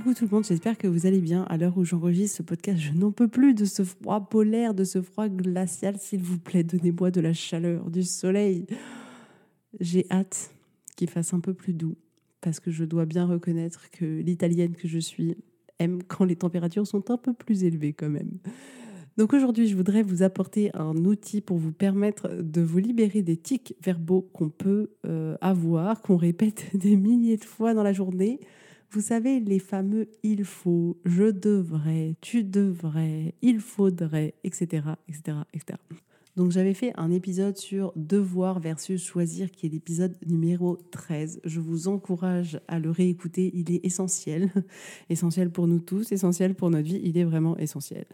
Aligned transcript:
Coucou 0.00 0.14
tout 0.14 0.24
le 0.24 0.30
monde, 0.30 0.46
j'espère 0.46 0.78
que 0.78 0.88
vous 0.88 1.04
allez 1.04 1.20
bien. 1.20 1.42
À 1.50 1.58
l'heure 1.58 1.76
où 1.76 1.84
j'enregistre 1.84 2.38
ce 2.38 2.42
podcast, 2.42 2.78
je 2.80 2.92
n'en 2.92 3.12
peux 3.12 3.28
plus 3.28 3.52
de 3.52 3.66
ce 3.66 3.84
froid 3.84 4.30
polaire, 4.30 4.72
de 4.72 4.82
ce 4.82 5.02
froid 5.02 5.28
glacial. 5.28 5.98
S'il 5.98 6.22
vous 6.22 6.38
plaît, 6.38 6.64
donnez-moi 6.64 7.10
de 7.10 7.20
la 7.20 7.34
chaleur, 7.34 7.90
du 7.90 8.02
soleil. 8.02 8.64
J'ai 9.78 10.06
hâte 10.10 10.54
qu'il 10.96 11.10
fasse 11.10 11.34
un 11.34 11.40
peu 11.40 11.52
plus 11.52 11.74
doux, 11.74 11.98
parce 12.40 12.60
que 12.60 12.70
je 12.70 12.84
dois 12.84 13.04
bien 13.04 13.26
reconnaître 13.26 13.90
que 13.90 14.06
l'italienne 14.06 14.74
que 14.74 14.88
je 14.88 14.98
suis 14.98 15.36
aime 15.78 16.02
quand 16.04 16.24
les 16.24 16.36
températures 16.36 16.86
sont 16.86 17.10
un 17.10 17.18
peu 17.18 17.34
plus 17.34 17.64
élevées 17.64 17.92
quand 17.92 18.08
même. 18.08 18.38
Donc 19.18 19.34
aujourd'hui, 19.34 19.66
je 19.66 19.76
voudrais 19.76 20.02
vous 20.02 20.22
apporter 20.22 20.70
un 20.74 20.96
outil 21.04 21.42
pour 21.42 21.58
vous 21.58 21.72
permettre 21.72 22.30
de 22.40 22.62
vous 22.62 22.78
libérer 22.78 23.20
des 23.20 23.36
tics 23.36 23.74
verbaux 23.82 24.30
qu'on 24.32 24.48
peut 24.48 24.92
euh, 25.04 25.36
avoir, 25.42 26.00
qu'on 26.00 26.16
répète 26.16 26.70
des 26.74 26.96
milliers 26.96 27.36
de 27.36 27.44
fois 27.44 27.74
dans 27.74 27.82
la 27.82 27.92
journée 27.92 28.40
vous 28.92 29.00
savez, 29.00 29.38
les 29.38 29.60
fameux 29.60 30.08
il 30.22 30.44
faut, 30.44 30.98
je 31.04 31.30
devrais, 31.30 32.16
tu 32.20 32.42
devrais, 32.42 33.34
il 33.40 33.60
faudrait, 33.60 34.34
etc., 34.42 34.82
etc., 35.08 35.38
etc. 35.54 35.78
Donc 36.36 36.50
j'avais 36.50 36.74
fait 36.74 36.92
un 36.96 37.10
épisode 37.10 37.56
sur 37.56 37.92
devoir 37.96 38.60
versus 38.60 39.04
choisir 39.04 39.50
qui 39.50 39.66
est 39.66 39.68
l'épisode 39.68 40.16
numéro 40.26 40.76
13. 40.90 41.40
Je 41.44 41.60
vous 41.60 41.86
encourage 41.86 42.60
à 42.66 42.78
le 42.78 42.90
réécouter, 42.90 43.50
il 43.54 43.70
est 43.72 43.84
essentiel, 43.84 44.50
essentiel 45.10 45.50
pour 45.50 45.66
nous 45.66 45.80
tous, 45.80 46.10
essentiel 46.12 46.54
pour 46.54 46.70
notre 46.70 46.86
vie, 46.86 47.00
il 47.02 47.16
est 47.18 47.24
vraiment 47.24 47.56
essentiel. 47.58 48.06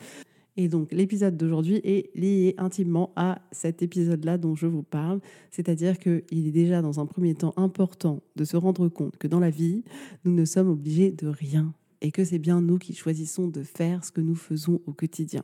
Et 0.57 0.69
donc 0.69 0.93
l'épisode 0.93 1.37
d'aujourd'hui 1.37 1.81
est 1.85 2.11
lié 2.15 2.55
intimement 2.59 3.13
à 3.17 3.41
cet 3.53 3.83
épisode-là 3.83 4.39
dont 4.39 4.55
je 4.55 4.67
vous 4.67 4.83
parle, 4.83 5.21
c'est-à-dire 5.51 5.99
qu'il 5.99 6.23
est 6.31 6.53
déjà 6.53 6.81
dans 6.83 6.99
un 6.99 7.07
premier 7.07 7.35
temps 7.35 7.53
important 7.57 8.23
de 8.37 8.45
se 8.45 8.57
rendre 8.57 8.89
compte 8.89 9.17
que 9.19 9.29
dans 9.29 9.41
la 9.41 9.51
vie, 9.51 9.85
nous 10.25 10.33
ne 10.33 10.45
sommes 10.45 10.69
obligés 10.69 11.11
de 11.11 11.27
rien 11.27 11.75
et 12.01 12.11
que 12.11 12.25
c'est 12.25 12.39
bien 12.39 12.61
nous 12.61 12.79
qui 12.79 12.95
choisissons 12.95 13.49
de 13.49 13.63
faire 13.63 14.05
ce 14.05 14.13
que 14.13 14.21
nous 14.21 14.35
faisons 14.35 14.81
au 14.87 14.93
quotidien. 14.93 15.43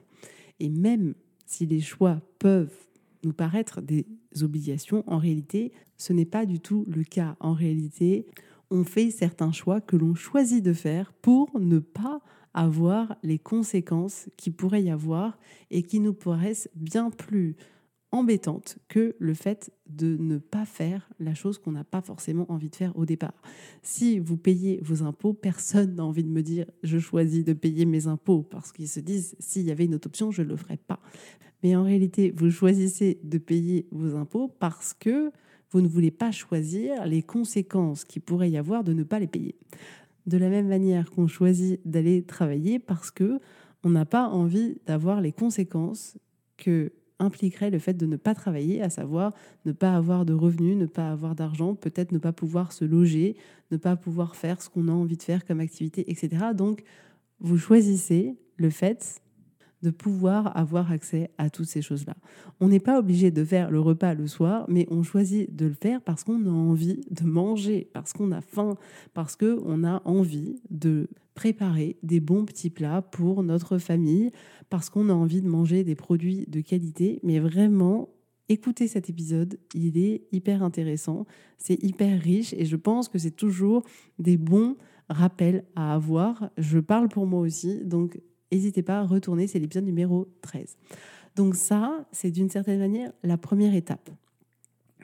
Et 0.60 0.68
même 0.68 1.14
si 1.46 1.66
les 1.66 1.80
choix 1.80 2.20
peuvent 2.38 2.74
nous 3.24 3.32
paraître 3.32 3.80
des 3.80 4.06
obligations, 4.40 5.04
en 5.06 5.18
réalité, 5.18 5.72
ce 5.96 6.12
n'est 6.12 6.24
pas 6.24 6.46
du 6.46 6.60
tout 6.60 6.84
le 6.88 7.04
cas. 7.04 7.36
En 7.40 7.52
réalité, 7.52 8.26
on 8.72 8.84
fait 8.84 9.10
certains 9.10 9.52
choix 9.52 9.82
que 9.82 9.96
l'on 9.96 10.14
choisit 10.14 10.64
de 10.64 10.72
faire 10.72 11.12
pour 11.12 11.60
ne 11.60 11.78
pas 11.78 12.22
avoir 12.54 13.16
les 13.22 13.38
conséquences 13.38 14.28
qui 14.38 14.50
pourrait 14.50 14.82
y 14.82 14.90
avoir 14.90 15.38
et 15.70 15.82
qui 15.82 16.00
nous 16.00 16.14
paraissent 16.14 16.70
bien 16.74 17.10
plus 17.10 17.54
embêtantes 18.12 18.78
que 18.88 19.14
le 19.18 19.34
fait 19.34 19.70
de 19.88 20.16
ne 20.18 20.38
pas 20.38 20.64
faire 20.64 21.08
la 21.18 21.34
chose 21.34 21.58
qu'on 21.58 21.72
n'a 21.72 21.84
pas 21.84 22.00
forcément 22.00 22.50
envie 22.50 22.70
de 22.70 22.76
faire 22.76 22.96
au 22.96 23.04
départ. 23.04 23.40
Si 23.82 24.18
vous 24.18 24.36
payez 24.36 24.80
vos 24.82 25.02
impôts, 25.02 25.34
personne 25.34 25.94
n'a 25.96 26.04
envie 26.04 26.24
de 26.24 26.30
me 26.30 26.42
dire 26.42 26.66
je 26.82 26.98
choisis 26.98 27.44
de 27.44 27.52
payer 27.52 27.84
mes 27.84 28.06
impôts 28.06 28.42
parce 28.42 28.72
qu'ils 28.72 28.88
se 28.88 29.00
disent 29.00 29.36
s'il 29.38 29.66
y 29.66 29.70
avait 29.70 29.84
une 29.84 29.94
autre 29.94 30.08
option, 30.08 30.30
je 30.30 30.42
ne 30.42 30.48
le 30.48 30.56
ferais 30.56 30.78
pas. 30.78 31.00
Mais 31.62 31.76
en 31.76 31.84
réalité, 31.84 32.32
vous 32.34 32.50
choisissez 32.50 33.20
de 33.22 33.38
payer 33.38 33.86
vos 33.92 34.16
impôts 34.16 34.48
parce 34.48 34.94
que 34.94 35.30
vous 35.72 35.80
ne 35.80 35.88
voulez 35.88 36.10
pas 36.10 36.30
choisir 36.30 37.04
les 37.06 37.22
conséquences 37.22 38.04
qui 38.04 38.20
pourrait 38.20 38.50
y 38.50 38.56
avoir 38.56 38.84
de 38.84 38.92
ne 38.92 39.02
pas 39.02 39.18
les 39.18 39.26
payer 39.26 39.56
de 40.26 40.38
la 40.38 40.48
même 40.48 40.68
manière 40.68 41.10
qu'on 41.10 41.26
choisit 41.26 41.80
d'aller 41.84 42.22
travailler 42.22 42.78
parce 42.78 43.10
que 43.10 43.40
on 43.84 43.90
n'a 43.90 44.04
pas 44.04 44.28
envie 44.28 44.76
d'avoir 44.86 45.20
les 45.20 45.32
conséquences 45.32 46.16
que 46.56 46.92
impliquerait 47.18 47.70
le 47.70 47.78
fait 47.78 47.94
de 47.94 48.06
ne 48.06 48.16
pas 48.16 48.34
travailler, 48.34 48.82
à 48.82 48.90
savoir 48.90 49.32
ne 49.64 49.72
pas 49.72 49.94
avoir 49.94 50.24
de 50.24 50.32
revenus, 50.32 50.76
ne 50.76 50.86
pas 50.86 51.10
avoir 51.10 51.34
d'argent, 51.34 51.74
peut-être 51.74 52.12
ne 52.12 52.18
pas 52.18 52.32
pouvoir 52.32 52.72
se 52.72 52.84
loger, 52.84 53.36
ne 53.70 53.76
pas 53.76 53.96
pouvoir 53.96 54.34
faire 54.34 54.60
ce 54.60 54.68
qu'on 54.68 54.88
a 54.88 54.92
envie 54.92 55.16
de 55.16 55.22
faire 55.22 55.44
comme 55.44 55.60
activité, 55.60 56.10
etc. 56.10 56.46
Donc, 56.54 56.82
vous 57.40 57.58
choisissez 57.58 58.36
le 58.56 58.70
fait 58.70 59.20
de 59.82 59.90
pouvoir 59.90 60.56
avoir 60.56 60.90
accès 60.92 61.30
à 61.38 61.50
toutes 61.50 61.66
ces 61.66 61.82
choses-là. 61.82 62.14
On 62.60 62.68
n'est 62.68 62.80
pas 62.80 62.98
obligé 62.98 63.30
de 63.30 63.44
faire 63.44 63.70
le 63.70 63.80
repas 63.80 64.14
le 64.14 64.26
soir, 64.26 64.64
mais 64.68 64.86
on 64.90 65.02
choisit 65.02 65.54
de 65.54 65.66
le 65.66 65.74
faire 65.74 66.00
parce 66.00 66.24
qu'on 66.24 66.46
a 66.46 66.50
envie 66.50 67.00
de 67.10 67.24
manger, 67.24 67.88
parce 67.92 68.12
qu'on 68.12 68.32
a 68.32 68.40
faim, 68.40 68.76
parce 69.12 69.36
qu'on 69.36 69.84
a 69.84 70.02
envie 70.04 70.60
de 70.70 71.08
préparer 71.34 71.96
des 72.02 72.20
bons 72.20 72.44
petits 72.44 72.70
plats 72.70 73.02
pour 73.02 73.42
notre 73.42 73.78
famille, 73.78 74.30
parce 74.70 74.90
qu'on 74.90 75.08
a 75.08 75.14
envie 75.14 75.42
de 75.42 75.48
manger 75.48 75.82
des 75.84 75.94
produits 75.94 76.44
de 76.46 76.60
qualité. 76.60 77.20
Mais 77.22 77.40
vraiment, 77.40 78.10
écoutez 78.48 78.86
cet 78.86 79.08
épisode, 79.08 79.58
il 79.74 79.98
est 79.98 80.26
hyper 80.30 80.62
intéressant, 80.62 81.26
c'est 81.58 81.82
hyper 81.82 82.20
riche 82.20 82.52
et 82.52 82.64
je 82.64 82.76
pense 82.76 83.08
que 83.08 83.18
c'est 83.18 83.30
toujours 83.30 83.82
des 84.18 84.36
bons 84.36 84.76
rappels 85.08 85.64
à 85.74 85.94
avoir. 85.94 86.50
Je 86.58 86.78
parle 86.78 87.08
pour 87.08 87.26
moi 87.26 87.40
aussi, 87.40 87.84
donc 87.84 88.20
n'hésitez 88.52 88.82
pas 88.82 89.00
à 89.00 89.02
retourner, 89.02 89.46
c'est 89.46 89.58
l'épisode 89.58 89.84
numéro 89.84 90.28
13. 90.42 90.76
Donc 91.36 91.56
ça, 91.56 92.06
c'est 92.12 92.30
d'une 92.30 92.50
certaine 92.50 92.78
manière 92.78 93.12
la 93.22 93.38
première 93.38 93.74
étape, 93.74 94.10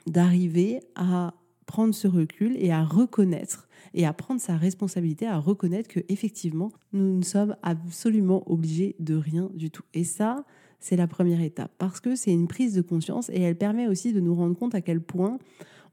d'arriver 0.07 0.81
à 0.95 1.33
prendre 1.65 1.93
ce 1.93 2.07
recul 2.07 2.55
et 2.57 2.71
à 2.71 2.83
reconnaître 2.83 3.67
et 3.93 4.05
à 4.05 4.13
prendre 4.13 4.39
sa 4.39 4.57
responsabilité, 4.57 5.25
à 5.27 5.37
reconnaître 5.37 5.89
que 5.89 5.99
effectivement, 6.09 6.71
nous 6.93 7.17
ne 7.17 7.23
sommes 7.23 7.55
absolument 7.63 8.49
obligés 8.51 8.95
de 8.99 9.15
rien 9.15 9.49
du 9.53 9.71
tout. 9.71 9.83
Et 9.93 10.03
ça, 10.03 10.45
c'est 10.79 10.95
la 10.95 11.07
première 11.07 11.41
étape 11.41 11.71
parce 11.77 11.99
que 11.99 12.15
c'est 12.15 12.31
une 12.31 12.47
prise 12.47 12.73
de 12.73 12.81
conscience 12.81 13.29
et 13.29 13.41
elle 13.41 13.57
permet 13.57 13.87
aussi 13.87 14.13
de 14.13 14.19
nous 14.19 14.35
rendre 14.35 14.55
compte 14.55 14.75
à 14.75 14.81
quel 14.81 15.01
point 15.01 15.39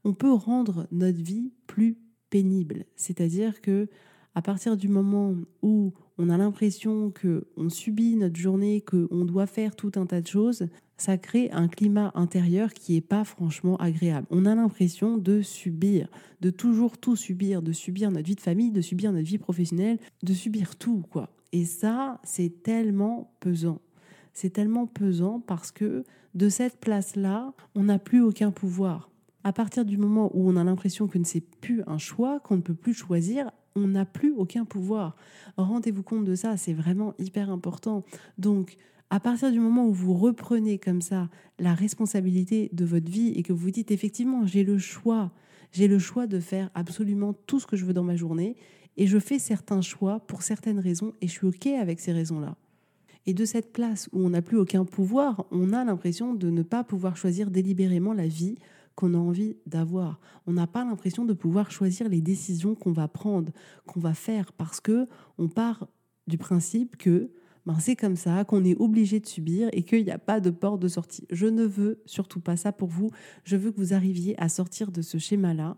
on 0.03 0.13
peut 0.13 0.31
rendre 0.31 0.87
notre 0.91 1.21
vie 1.21 1.51
plus 1.65 1.97
pénible. 2.29 2.85
C'est-à-dire 2.95 3.61
que 3.61 3.89
à 4.35 4.41
partir 4.41 4.77
du 4.77 4.87
moment 4.87 5.35
où 5.63 5.93
on 6.17 6.29
a 6.29 6.37
l'impression 6.37 7.11
que 7.11 7.45
on 7.57 7.69
subit 7.69 8.15
notre 8.15 8.37
journée, 8.37 8.81
qu'on 8.81 9.25
doit 9.25 9.47
faire 9.47 9.75
tout 9.75 9.91
un 9.95 10.05
tas 10.05 10.21
de 10.21 10.27
choses, 10.27 10.67
ça 10.97 11.17
crée 11.17 11.49
un 11.51 11.67
climat 11.67 12.11
intérieur 12.15 12.73
qui 12.73 12.93
n'est 12.93 13.01
pas 13.01 13.23
franchement 13.23 13.77
agréable. 13.77 14.25
On 14.31 14.45
a 14.45 14.55
l'impression 14.55 15.17
de 15.17 15.41
subir, 15.41 16.09
de 16.41 16.49
toujours 16.49 16.97
tout 16.97 17.15
subir, 17.15 17.61
de 17.61 17.71
subir 17.71 18.09
notre 18.09 18.25
vie 18.25 18.35
de 18.35 18.41
famille, 18.41 18.71
de 18.71 18.81
subir 18.81 19.11
notre 19.11 19.27
vie 19.27 19.37
professionnelle, 19.37 19.99
de 20.23 20.33
subir 20.33 20.75
tout 20.75 21.03
quoi. 21.11 21.29
Et 21.53 21.65
ça, 21.65 22.19
c'est 22.23 22.63
tellement 22.63 23.31
pesant. 23.39 23.79
C'est 24.33 24.49
tellement 24.49 24.87
pesant 24.87 25.39
parce 25.39 25.71
que 25.71 26.03
de 26.33 26.49
cette 26.49 26.79
place-là, 26.79 27.53
on 27.75 27.83
n'a 27.83 27.99
plus 27.99 28.21
aucun 28.21 28.51
pouvoir. 28.51 29.09
À 29.43 29.53
partir 29.53 29.85
du 29.85 29.97
moment 29.97 30.29
où 30.33 30.49
on 30.49 30.57
a 30.57 30.63
l'impression 30.63 31.07
que 31.07 31.23
ce 31.23 31.37
n'est 31.37 31.43
plus 31.61 31.81
un 31.87 31.97
choix, 31.97 32.39
qu'on 32.41 32.57
ne 32.57 32.61
peut 32.61 32.73
plus 32.73 32.93
choisir, 32.93 33.51
on 33.77 33.87
n'a 33.87 34.05
plus 34.05 34.33
aucun 34.33 34.65
pouvoir. 34.65 35.15
Rendez-vous 35.57 36.03
compte 36.03 36.25
de 36.25 36.35
ça, 36.35 36.57
c'est 36.57 36.73
vraiment 36.73 37.13
hyper 37.19 37.49
important. 37.49 38.03
Donc, 38.37 38.77
à 39.09 39.19
partir 39.19 39.51
du 39.51 39.59
moment 39.59 39.87
où 39.87 39.93
vous 39.93 40.13
reprenez 40.13 40.79
comme 40.79 41.01
ça 41.01 41.29
la 41.59 41.73
responsabilité 41.73 42.69
de 42.73 42.85
votre 42.85 43.09
vie 43.09 43.29
et 43.35 43.43
que 43.43 43.53
vous 43.53 43.71
dites 43.71 43.91
effectivement, 43.91 44.45
j'ai 44.45 44.63
le 44.63 44.77
choix, 44.77 45.31
j'ai 45.71 45.87
le 45.87 45.99
choix 45.99 46.27
de 46.27 46.39
faire 46.39 46.69
absolument 46.75 47.33
tout 47.33 47.59
ce 47.59 47.67
que 47.67 47.77
je 47.77 47.85
veux 47.85 47.93
dans 47.93 48.03
ma 48.03 48.15
journée 48.15 48.55
et 48.97 49.07
je 49.07 49.19
fais 49.19 49.39
certains 49.39 49.81
choix 49.81 50.19
pour 50.19 50.41
certaines 50.41 50.79
raisons 50.79 51.13
et 51.21 51.27
je 51.27 51.31
suis 51.31 51.47
OK 51.47 51.67
avec 51.67 51.99
ces 51.99 52.11
raisons-là. 52.11 52.55
Et 53.25 53.33
de 53.33 53.45
cette 53.45 53.73
place 53.73 54.09
où 54.13 54.25
on 54.25 54.29
n'a 54.29 54.41
plus 54.41 54.57
aucun 54.57 54.85
pouvoir, 54.85 55.45
on 55.51 55.73
a 55.73 55.83
l'impression 55.83 56.33
de 56.33 56.49
ne 56.49 56.63
pas 56.63 56.83
pouvoir 56.83 57.17
choisir 57.17 57.51
délibérément 57.51 58.13
la 58.13 58.27
vie 58.27 58.55
qu'on 58.97 59.13
a 59.13 59.17
envie 59.17 59.55
d'avoir. 59.67 60.19
On 60.47 60.53
n'a 60.53 60.65
pas 60.65 60.83
l'impression 60.83 61.23
de 61.23 61.33
pouvoir 61.33 61.69
choisir 61.69 62.09
les 62.09 62.19
décisions 62.19 62.73
qu'on 62.73 62.91
va 62.91 63.07
prendre, 63.07 63.53
qu'on 63.85 63.99
va 63.99 64.15
faire, 64.15 64.51
parce 64.53 64.81
que 64.81 65.07
on 65.37 65.47
part 65.47 65.87
du 66.25 66.37
principe 66.37 66.97
que 66.97 67.29
ben, 67.67 67.77
c'est 67.79 67.95
comme 67.95 68.15
ça, 68.15 68.43
qu'on 68.43 68.63
est 68.63 68.79
obligé 68.79 69.19
de 69.19 69.27
subir 69.27 69.69
et 69.71 69.83
qu'il 69.83 70.03
n'y 70.03 70.11
a 70.11 70.17
pas 70.17 70.39
de 70.39 70.49
porte 70.49 70.81
de 70.81 70.87
sortie. 70.87 71.27
Je 71.29 71.45
ne 71.45 71.63
veux 71.63 72.01
surtout 72.05 72.39
pas 72.39 72.55
ça 72.55 72.71
pour 72.71 72.87
vous. 72.87 73.11
Je 73.43 73.55
veux 73.55 73.71
que 73.71 73.77
vous 73.77 73.93
arriviez 73.93 74.41
à 74.41 74.49
sortir 74.49 74.91
de 74.91 75.01
ce 75.01 75.17
schéma-là. 75.17 75.77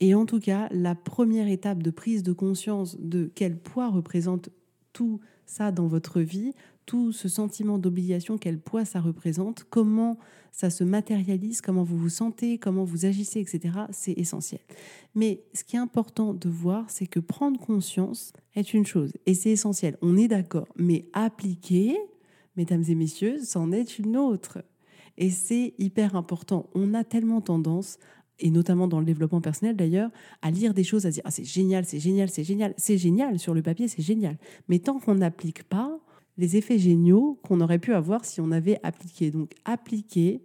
Et 0.00 0.14
en 0.14 0.24
tout 0.24 0.40
cas, 0.40 0.68
la 0.70 0.94
première 0.94 1.48
étape 1.48 1.82
de 1.82 1.90
prise 1.90 2.22
de 2.22 2.32
conscience 2.32 2.96
de 3.00 3.30
quel 3.34 3.58
poids 3.58 3.90
représente 3.90 4.50
tout 4.92 5.20
ça 5.46 5.72
dans 5.72 5.88
votre 5.88 6.20
vie, 6.20 6.52
tout 6.86 7.12
ce 7.12 7.28
sentiment 7.28 7.78
d'obligation, 7.78 8.38
quel 8.38 8.58
poids 8.58 8.84
ça 8.84 9.00
représente, 9.00 9.64
comment 9.68 10.18
ça 10.52 10.70
se 10.70 10.84
matérialise, 10.84 11.60
comment 11.60 11.82
vous 11.82 11.98
vous 11.98 12.08
sentez, 12.08 12.58
comment 12.58 12.84
vous 12.84 13.04
agissez, 13.04 13.40
etc., 13.40 13.74
c'est 13.90 14.12
essentiel. 14.12 14.60
Mais 15.14 15.44
ce 15.52 15.64
qui 15.64 15.76
est 15.76 15.80
important 15.80 16.32
de 16.32 16.48
voir, 16.48 16.88
c'est 16.88 17.06
que 17.06 17.20
prendre 17.20 17.60
conscience 17.60 18.32
est 18.54 18.72
une 18.72 18.86
chose, 18.86 19.12
et 19.26 19.34
c'est 19.34 19.50
essentiel, 19.50 19.98
on 20.00 20.16
est 20.16 20.28
d'accord, 20.28 20.68
mais 20.76 21.08
appliquer, 21.12 21.98
mesdames 22.56 22.84
et 22.88 22.94
messieurs, 22.94 23.38
c'en 23.42 23.72
est 23.72 23.98
une 23.98 24.16
autre. 24.16 24.64
Et 25.18 25.30
c'est 25.30 25.74
hyper 25.78 26.14
important. 26.14 26.68
On 26.74 26.92
a 26.92 27.02
tellement 27.02 27.40
tendance 27.40 27.98
et 28.38 28.50
notamment 28.50 28.86
dans 28.86 28.98
le 29.00 29.06
développement 29.06 29.40
personnel 29.40 29.76
d'ailleurs, 29.76 30.10
à 30.42 30.50
lire 30.50 30.74
des 30.74 30.84
choses, 30.84 31.06
à 31.06 31.10
dire 31.10 31.22
ah, 31.24 31.30
c'est 31.30 31.44
génial, 31.44 31.84
c'est 31.84 32.00
génial, 32.00 32.28
c'est 32.28 32.44
génial, 32.44 32.74
c'est 32.76 32.98
génial, 32.98 33.38
sur 33.38 33.54
le 33.54 33.62
papier 33.62 33.88
c'est 33.88 34.02
génial. 34.02 34.36
Mais 34.68 34.78
tant 34.78 34.98
qu'on 34.98 35.14
n'applique 35.14 35.64
pas, 35.64 35.98
les 36.38 36.56
effets 36.56 36.78
géniaux 36.78 37.38
qu'on 37.42 37.60
aurait 37.60 37.78
pu 37.78 37.92
avoir 37.92 38.24
si 38.24 38.40
on 38.40 38.50
avait 38.50 38.78
appliqué. 38.82 39.30
Donc 39.30 39.52
appliquer, 39.64 40.42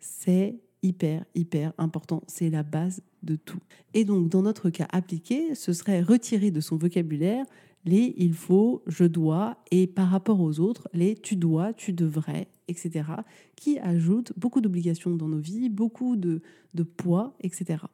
c'est 0.00 0.58
hyper, 0.82 1.24
hyper 1.34 1.72
important. 1.78 2.22
C'est 2.26 2.50
la 2.50 2.62
base 2.62 3.02
de 3.22 3.36
tout. 3.36 3.60
Et 3.94 4.04
donc, 4.04 4.28
dans 4.28 4.42
notre 4.42 4.70
cas, 4.70 4.86
appliquer, 4.90 5.54
ce 5.54 5.72
serait 5.72 6.02
retirer 6.02 6.50
de 6.50 6.60
son 6.60 6.76
vocabulaire 6.76 7.44
les 7.84 8.14
il 8.18 8.34
faut, 8.34 8.82
je 8.86 9.04
dois, 9.04 9.56
et 9.70 9.86
par 9.86 10.08
rapport 10.08 10.40
aux 10.40 10.60
autres, 10.60 10.88
les 10.92 11.14
tu 11.14 11.36
dois, 11.36 11.72
tu 11.72 11.92
devrais, 11.92 12.48
etc., 12.66 13.04
qui 13.56 13.78
ajoutent 13.78 14.32
beaucoup 14.36 14.60
d'obligations 14.60 15.16
dans 15.16 15.28
nos 15.28 15.38
vies, 15.38 15.68
beaucoup 15.68 16.16
de, 16.16 16.42
de 16.74 16.82
poids, 16.82 17.36
etc. 17.40 17.84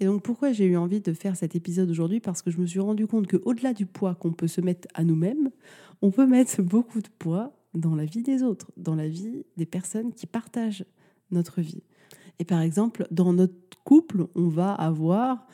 Et 0.00 0.04
donc 0.04 0.22
pourquoi 0.22 0.52
j'ai 0.52 0.66
eu 0.66 0.76
envie 0.76 1.00
de 1.00 1.12
faire 1.12 1.36
cet 1.36 1.54
épisode 1.56 1.90
aujourd'hui? 1.90 2.20
Parce 2.20 2.42
que 2.42 2.50
je 2.50 2.58
me 2.58 2.66
suis 2.66 2.80
rendu 2.80 3.06
compte 3.06 3.26
qu'au-delà 3.26 3.72
du 3.72 3.86
poids 3.86 4.14
qu'on 4.14 4.32
peut 4.32 4.48
se 4.48 4.60
mettre 4.60 4.88
à 4.94 5.04
nous-mêmes, 5.04 5.50
on 6.02 6.10
peut 6.10 6.26
mettre 6.26 6.60
beaucoup 6.62 7.00
de 7.00 7.08
poids 7.18 7.56
dans 7.74 7.94
la 7.94 8.04
vie 8.04 8.22
des 8.22 8.42
autres, 8.42 8.70
dans 8.76 8.94
la 8.94 9.08
vie 9.08 9.44
des 9.56 9.66
personnes 9.66 10.12
qui 10.12 10.26
partagent 10.26 10.84
notre 11.30 11.60
vie. 11.60 11.82
Et 12.38 12.44
par 12.44 12.60
exemple, 12.60 13.06
dans 13.10 13.32
notre 13.32 13.54
couple, 13.84 14.26
on 14.34 14.48
va 14.48 14.72
avoir 14.72 15.46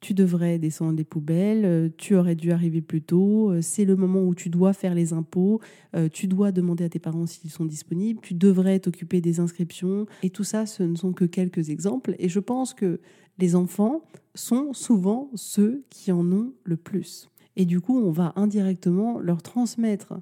tu 0.00 0.14
devrais 0.14 0.58
descendre 0.58 0.96
les 0.96 1.04
poubelles, 1.04 1.64
euh, 1.64 1.88
tu 1.96 2.16
aurais 2.16 2.34
dû 2.34 2.52
arriver 2.52 2.80
plus 2.80 3.02
tôt, 3.02 3.50
euh, 3.50 3.60
c'est 3.60 3.84
le 3.84 3.96
moment 3.96 4.22
où 4.22 4.34
tu 4.34 4.48
dois 4.48 4.72
faire 4.72 4.94
les 4.94 5.12
impôts, 5.12 5.60
euh, 5.94 6.08
tu 6.08 6.26
dois 6.26 6.52
demander 6.52 6.84
à 6.84 6.88
tes 6.88 6.98
parents 6.98 7.26
s'ils 7.26 7.50
sont 7.50 7.66
disponibles, 7.66 8.20
tu 8.22 8.34
devrais 8.34 8.80
t'occuper 8.80 9.20
des 9.20 9.40
inscriptions. 9.40 10.06
Et 10.22 10.30
tout 10.30 10.44
ça, 10.44 10.64
ce 10.64 10.82
ne 10.82 10.96
sont 10.96 11.12
que 11.12 11.26
quelques 11.26 11.68
exemples. 11.68 12.14
Et 12.18 12.30
je 12.30 12.40
pense 12.40 12.72
que 12.72 13.00
les 13.38 13.54
enfants 13.54 14.02
sont 14.34 14.72
souvent 14.72 15.30
ceux 15.34 15.84
qui 15.90 16.12
en 16.12 16.30
ont 16.32 16.52
le 16.64 16.76
plus. 16.76 17.28
Et 17.60 17.66
du 17.66 17.82
coup, 17.82 18.00
on 18.00 18.10
va 18.10 18.32
indirectement 18.36 19.18
leur 19.18 19.42
transmettre 19.42 20.14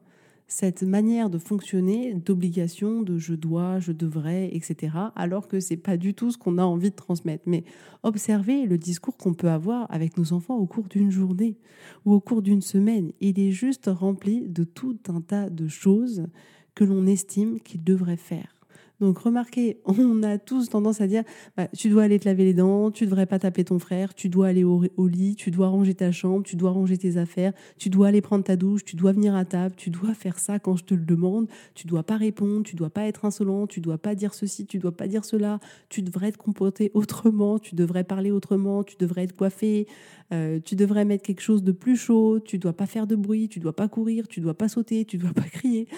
cette 0.49 0.83
manière 0.83 1.31
de 1.31 1.39
fonctionner, 1.39 2.13
d'obligation, 2.15 3.03
de 3.03 3.17
je 3.17 3.35
dois, 3.35 3.79
je 3.79 3.93
devrais, 3.93 4.51
etc., 4.57 4.93
alors 5.15 5.47
que 5.47 5.61
c'est 5.61 5.77
pas 5.77 5.97
du 5.97 6.15
tout 6.15 6.33
ce 6.33 6.37
qu'on 6.37 6.59
a 6.59 6.65
envie 6.65 6.91
de 6.91 6.97
transmettre. 6.97 7.45
Mais 7.47 7.63
observez 8.03 8.67
le 8.67 8.77
discours 8.77 9.17
qu'on 9.17 9.35
peut 9.35 9.51
avoir 9.51 9.87
avec 9.95 10.19
nos 10.19 10.33
enfants 10.33 10.57
au 10.57 10.67
cours 10.67 10.89
d'une 10.89 11.13
journée 11.13 11.57
ou 12.05 12.13
au 12.13 12.19
cours 12.19 12.43
d'une 12.43 12.61
semaine. 12.61 13.13
Il 13.21 13.39
est 13.39 13.53
juste 13.53 13.87
rempli 13.87 14.49
de 14.49 14.65
tout 14.65 14.99
un 15.07 15.21
tas 15.21 15.49
de 15.49 15.69
choses 15.69 16.27
que 16.75 16.83
l'on 16.83 17.07
estime 17.07 17.61
qu'ils 17.61 17.85
devraient 17.85 18.17
faire. 18.17 18.58
Donc 19.01 19.19
remarquez, 19.19 19.81
on 19.85 20.23
a 20.23 20.39
tous 20.39 20.71
tendance 20.71 21.01
à 21.01 21.07
dire 21.07 21.23
bah, 21.57 21.69
tu 21.77 21.89
dois 21.89 22.03
aller 22.05 22.19
te 22.19 22.29
laver 22.29 22.45
les 22.45 22.55
dents, 22.55 22.91
tu 22.91 23.05
devrais 23.05 23.27
pas 23.27 23.39
taper 23.39 23.65
ton 23.65 23.79
frère, 23.79 24.15
tu 24.15 24.29
dois 24.29 24.49
aller 24.49 24.65
au, 24.65 24.83
lit, 25.07 25.37
tu 25.37 25.51
dois 25.51 25.69
ranger 25.69 25.95
ta 25.95 26.11
chambre, 26.11 26.45
tu 26.45 26.57
dois 26.57 26.71
ranger 26.71 26.99
tes 26.99 27.17
affaires, 27.17 27.53
tu 27.79 27.91
dois 27.91 28.09
aller 28.09 28.21
prendre 28.21 28.45
ta 28.45 28.57
douche, 28.57 28.85
tu 28.85 28.97
dois 28.97 29.13
venir 29.13 29.35
à 29.35 29.45
table, 29.45 29.75
tu 29.77 29.91
dois 29.91 30.15
faire 30.15 30.39
ça 30.39 30.59
quand 30.59 30.77
je 30.77 30.85
te 30.85 30.95
le 30.95 31.05
demande, 31.05 31.49
tu 31.75 31.87
dois 31.87 32.03
pas 32.03 32.17
répondre, 32.17 32.65
tu 32.65 32.77
dois 32.77 32.91
pas 32.91 33.07
être 33.07 33.25
insolent, 33.25 33.67
tu 33.67 33.81
dois 33.81 33.99
pas 33.99 34.15
dire 34.15 34.35
ceci, 34.35 34.67
tu 34.67 34.79
dois 34.79 34.93
pas 34.93 35.07
dire 35.07 35.25
cela, 35.25 35.61
tu 35.89 36.03
devrais 36.03 36.33
te 36.33 36.39
comporter 36.39 36.91
autrement, 36.95 37.59
tu 37.59 37.75
devrais 37.75 38.05
parler 38.05 38.31
autrement, 38.31 38.83
tu 38.83 38.97
devrais 38.97 39.25
être 39.25 39.37
coiffé, 39.37 39.87
euh, 40.33 40.59
tu 40.65 40.75
devrais 40.75 41.05
mettre 41.05 41.23
quelque 41.23 41.41
chose 41.41 41.63
de 41.63 41.73
plus 41.73 41.97
chaud, 41.97 42.41
tu 42.41 42.59
dois 42.59 42.73
pas 42.73 42.87
faire 42.87 43.07
de 43.07 43.15
bruit, 43.15 43.49
tu 43.49 43.61
dois 43.61 43.75
pas 43.75 43.89
courir, 43.89 44.27
tu 44.29 44.41
dois 44.41 44.55
pas 44.55 44.69
sauter, 44.69 45.05
tu 45.05 45.19
dois 45.19 45.33
pas 45.33 45.43
crier. 45.43 45.89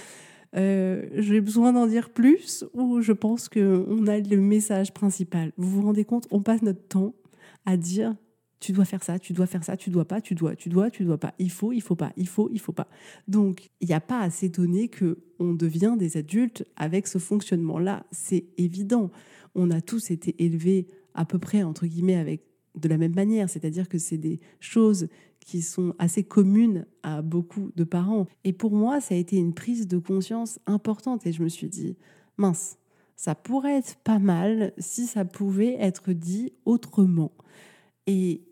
Euh, 0.57 1.07
j'ai 1.15 1.41
besoin 1.41 1.73
d'en 1.73 1.87
dire 1.87 2.11
plus 2.11 2.65
ou 2.75 3.01
je 3.01 3.13
pense 3.13 3.49
qu'on 3.49 4.07
a 4.07 4.19
le 4.19 4.37
message 4.37 4.93
principal? 4.93 5.53
Vous 5.57 5.71
vous 5.71 5.83
rendez 5.83 6.05
compte 6.05 6.27
On 6.31 6.43
passe 6.43 6.63
notre 6.63 6.87
temps 6.89 7.15
à 7.67 7.77
dire 7.77 8.15
tu 8.59 8.73
dois 8.73 8.85
faire 8.85 9.03
ça, 9.03 9.19
tu 9.19 9.33
dois 9.33 9.47
faire 9.47 9.65
ça, 9.65 9.77
tu 9.77 9.89
dois 9.89 10.05
pas, 10.05 10.21
tu 10.21 10.35
dois, 10.35 10.55
tu 10.55 10.69
dois, 10.69 10.91
tu 10.91 11.05
dois 11.05 11.17
pas, 11.17 11.33
il 11.39 11.51
faut, 11.51 11.73
il 11.73 11.81
faut 11.81 11.97
pas, 11.97 12.13
il 12.17 12.29
faut, 12.29 12.51
il 12.53 12.61
faut 12.61 12.73
pas. 12.73 12.89
Donc, 13.27 13.71
il 13.81 13.89
n'y 13.89 13.95
a 13.95 14.01
pas 14.01 14.21
à 14.21 14.29
s'étonner 14.29 14.89
que 14.89 15.19
on 15.39 15.55
devient 15.55 15.95
des 15.99 16.19
adultes 16.19 16.67
avec 16.77 17.07
ce 17.07 17.17
fonctionnement-là. 17.17 18.05
C'est 18.13 18.45
évident. 18.59 19.11
On 19.55 19.71
a 19.71 19.81
tous 19.81 20.11
été 20.11 20.35
élevés 20.45 20.89
à 21.15 21.25
peu 21.25 21.39
près 21.39 21.63
entre 21.63 21.87
guillemets 21.87 22.17
avec 22.17 22.43
de 22.77 22.89
la 22.89 22.99
même 22.99 23.15
manière, 23.15 23.49
c'est-à-dire 23.49 23.89
que 23.89 23.99
c'est 23.99 24.19
des 24.19 24.41
choses 24.61 25.09
qui 25.41 25.63
sont 25.63 25.95
assez 25.99 26.23
communes 26.23 26.87
à 27.03 27.23
beaucoup 27.23 27.71
de 27.75 27.85
parents. 27.85 28.27
Et 28.45 28.53
pour 28.53 28.73
moi, 28.73 29.01
ça 29.01 29.15
a 29.15 29.19
été 29.19 29.37
une 29.37 29.55
prise 29.55 29.89
de 29.89 29.99
conscience 29.99 30.59
importante 30.67 31.27
et 31.27 31.33
je 31.33 31.43
me 31.43 31.49
suis 31.49 31.69
dit, 31.69 31.97
mince, 32.37 32.79
ça 33.17 33.35
pourrait 33.35 33.77
être 33.77 33.97
pas 33.97 34.19
mal 34.19 34.73
si 34.79 35.07
ça 35.07 35.25
pouvait 35.25 35.77
être 35.79 36.13
dit 36.13 36.53
autrement. 36.65 37.33
Et, 38.07 38.43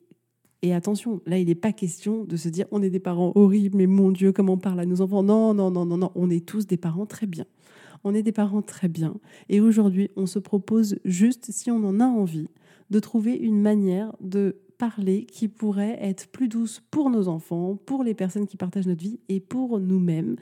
et 0.63 0.75
attention, 0.75 1.23
là, 1.25 1.39
il 1.39 1.47
n'est 1.47 1.55
pas 1.55 1.73
question 1.73 2.25
de 2.25 2.37
se 2.37 2.49
dire 2.49 2.67
on 2.71 2.83
est 2.83 2.91
des 2.91 3.01
parents 3.01 3.33
horribles, 3.35 3.79
mais 3.79 3.87
mon 3.87 4.11
Dieu, 4.11 4.33
comment 4.33 4.55
on 4.55 4.59
parle 4.59 4.81
à 4.81 4.87
nos 4.87 5.01
enfants. 5.01 5.23
Non, 5.23 5.55
non, 5.55 5.71
non, 5.71 5.87
non, 5.87 5.97
non, 5.97 6.13
on 6.15 6.31
est 6.31 6.45
tous 6.45 6.67
des 6.67 6.77
parents 6.77 7.07
très 7.07 7.27
bien. 7.27 7.47
On 8.05 8.15
est 8.15 8.23
des 8.23 8.33
parents 8.33 8.63
très 8.63 8.89
bien. 8.89 9.15
Et 9.49 9.61
aujourd'hui, 9.61 10.11
on 10.17 10.27
se 10.27 10.39
propose 10.39 10.99
juste, 11.05 11.51
si 11.51 11.71
on 11.71 11.83
en 11.85 12.01
a 12.01 12.07
envie, 12.07 12.49
de 12.91 13.01
trouver 13.01 13.35
une 13.35 13.61
manière 13.61 14.15
de 14.21 14.57
parler 14.79 15.25
qui 15.25 15.49
pourrait 15.49 15.99
être 16.01 16.29
plus 16.29 16.49
douce 16.49 16.81
pour 16.91 17.11
nos 17.11 17.29
enfants, 17.29 17.77
pour 17.85 18.05
les 18.05 18.15
personnes 18.15 18.47
qui 18.47 18.57
partagent 18.57 18.87
notre 18.87 19.03
vie 19.03 19.21
et 19.29 19.41
pour 19.41 19.81
nous-mêmes. 19.81 20.37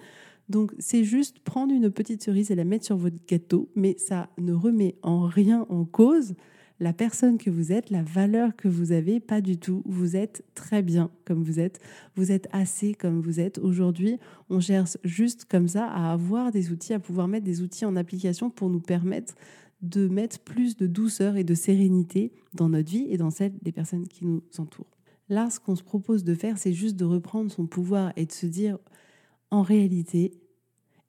Donc 0.48 0.72
c'est 0.78 1.02
juste 1.02 1.40
prendre 1.40 1.74
une 1.74 1.90
petite 1.90 2.22
cerise 2.22 2.50
et 2.50 2.54
la 2.54 2.64
mettre 2.64 2.84
sur 2.84 2.96
votre 2.96 3.16
gâteau, 3.26 3.68
mais 3.74 3.96
ça 3.98 4.28
ne 4.38 4.52
remet 4.52 4.94
en 5.02 5.22
rien 5.22 5.66
en 5.68 5.84
cause 5.84 6.34
la 6.78 6.92
personne 6.92 7.38
que 7.38 7.48
vous 7.48 7.72
êtes, 7.72 7.90
la 7.90 8.02
valeur 8.02 8.54
que 8.54 8.68
vous 8.68 8.92
avez, 8.92 9.18
pas 9.18 9.40
du 9.40 9.56
tout. 9.56 9.82
Vous 9.86 10.14
êtes 10.14 10.44
très 10.54 10.82
bien 10.82 11.10
comme 11.24 11.42
vous 11.42 11.58
êtes, 11.58 11.80
vous 12.16 12.32
êtes 12.32 12.48
assez 12.52 12.94
comme 12.94 13.20
vous 13.20 13.40
êtes. 13.40 13.58
Aujourd'hui, 13.58 14.18
on 14.50 14.60
cherche 14.60 14.98
juste 15.02 15.46
comme 15.46 15.68
ça 15.68 15.86
à 15.86 16.12
avoir 16.12 16.52
des 16.52 16.70
outils, 16.70 16.92
à 16.92 16.98
pouvoir 16.98 17.28
mettre 17.28 17.46
des 17.46 17.62
outils 17.62 17.86
en 17.86 17.96
application 17.96 18.50
pour 18.50 18.68
nous 18.68 18.80
permettre 18.80 19.34
de 19.82 20.08
mettre 20.08 20.38
plus 20.40 20.76
de 20.76 20.86
douceur 20.86 21.36
et 21.36 21.44
de 21.44 21.54
sérénité 21.54 22.32
dans 22.54 22.68
notre 22.68 22.90
vie 22.90 23.06
et 23.08 23.16
dans 23.16 23.30
celle 23.30 23.52
des 23.62 23.72
personnes 23.72 24.08
qui 24.08 24.24
nous 24.24 24.42
entourent. 24.58 24.96
Là, 25.28 25.50
ce 25.50 25.58
qu'on 25.58 25.76
se 25.76 25.82
propose 25.82 26.24
de 26.24 26.34
faire, 26.34 26.56
c'est 26.58 26.72
juste 26.72 26.96
de 26.96 27.04
reprendre 27.04 27.50
son 27.50 27.66
pouvoir 27.66 28.12
et 28.16 28.26
de 28.26 28.32
se 28.32 28.46
dire, 28.46 28.78
en 29.50 29.62
réalité, 29.62 30.32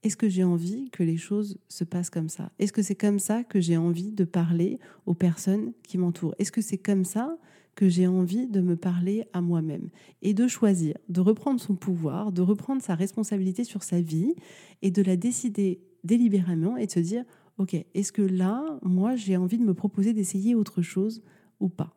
est-ce 0.04 0.18
que 0.18 0.30
j'ai 0.30 0.44
envie 0.44 0.90
que 0.92 1.04
les 1.04 1.18
choses 1.18 1.58
se 1.70 1.84
passent 1.84 2.10
comme 2.10 2.30
ça? 2.30 2.52
Est-ce 2.60 2.74
que 2.74 2.82
c'est 2.82 2.96
comme 2.96 3.20
ça 3.20 3.44
que 3.44 3.60
j'ai 3.60 3.78
envie 3.78 4.12
de 4.12 4.24
parler 4.24 4.80
aux 5.06 5.14
personnes 5.14 5.74
qui 5.84 5.98
m'entourent? 5.98 6.36
Est-ce 6.40 6.52
que 6.52 6.62
c'est 6.62 6.78
comme 6.78 7.04
ça 7.04 7.38
que 7.76 7.90
j'ai 7.90 8.08
envie 8.08 8.48
de 8.48 8.62
me 8.62 8.76
parler 8.76 9.26
à 9.34 9.42
moi-même? 9.42 9.90
Et 10.22 10.34
de 10.34 10.48
choisir, 10.48 10.98
de 11.10 11.20
reprendre 11.20 11.60
son 11.60 11.76
pouvoir, 11.76 12.32
de 12.32 12.42
reprendre 12.42 12.82
sa 12.82 12.96
responsabilité 12.96 13.64
sur 13.64 13.84
sa 13.84 14.02
vie 14.02 14.34
et 14.82 14.92
de 14.92 15.02
la 15.02 15.16
décider 15.16 15.82
délibérément 16.04 16.78
et 16.78 16.86
de 16.86 16.92
se 16.92 17.00
dire 17.00 17.26
ok, 17.58 17.76
est-ce 17.94 18.12
que 18.12 18.22
là, 18.22 18.80
moi, 18.84 19.16
j'ai 19.16 19.38
envie 19.38 19.58
de 19.58 19.64
me 19.64 19.74
proposer 19.74 20.14
d'essayer 20.14 20.56
autre 20.56 20.82
chose 20.82 21.22
ou 21.60 21.70
pas? 21.70 21.94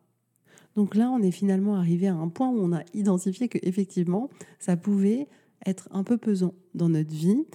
Donc 0.75 0.95
là, 0.95 1.11
on 1.11 1.21
est 1.21 1.31
finalement 1.31 1.75
arrivé 1.75 2.07
à 2.07 2.15
un 2.15 2.29
point 2.29 2.49
où 2.49 2.59
on 2.59 2.71
a 2.71 2.83
identifié 2.93 3.49
que 3.49 3.59
effectivement, 3.61 4.29
ça 4.59 4.77
pouvait 4.77 5.27
être 5.65 5.87
un 5.91 6.03
peu 6.03 6.17
pesant 6.17 6.53
dans 6.73 6.89
notre 6.89 7.13
vie 7.13 7.45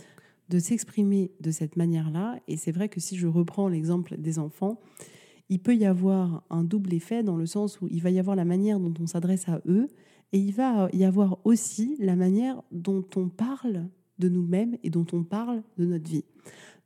de 0.49 0.59
s'exprimer 0.59 1.33
de 1.41 1.51
cette 1.51 1.77
manière-là. 1.77 2.39
Et 2.47 2.57
c'est 2.57 2.73
vrai 2.73 2.89
que 2.89 3.01
si 3.01 3.17
je 3.17 3.27
reprends 3.27 3.69
l'exemple 3.69 4.17
des 4.17 4.39
enfants, 4.39 4.81
il 5.49 5.61
peut 5.61 5.75
y 5.75 5.87
avoir 5.87 6.45
un 6.51 6.65
double 6.65 6.95
effet 6.95 7.23
dans 7.23 7.37
le 7.37 7.47
sens 7.47 7.81
où 7.81 7.89
il 7.91 8.03
va 8.03 8.11
y 8.11 8.19
avoir 8.19 8.37
la 8.37 8.45
manière 8.45 8.81
dont 8.81 8.95
on 9.01 9.07
s'adresse 9.07 9.49
à 9.49 9.61
eux 9.67 9.89
et 10.33 10.39
il 10.39 10.53
va 10.53 10.89
y 10.93 11.05
avoir 11.05 11.39
aussi 11.45 11.97
la 12.01 12.17
manière 12.17 12.63
dont 12.73 13.05
on 13.17 13.29
parle 13.29 13.89
de 14.19 14.29
nous-mêmes 14.29 14.77
et 14.83 14.91
dont 14.91 15.07
on 15.13 15.23
parle 15.23 15.63
de 15.79 15.87
notre 15.87 16.09
vie. 16.09 16.25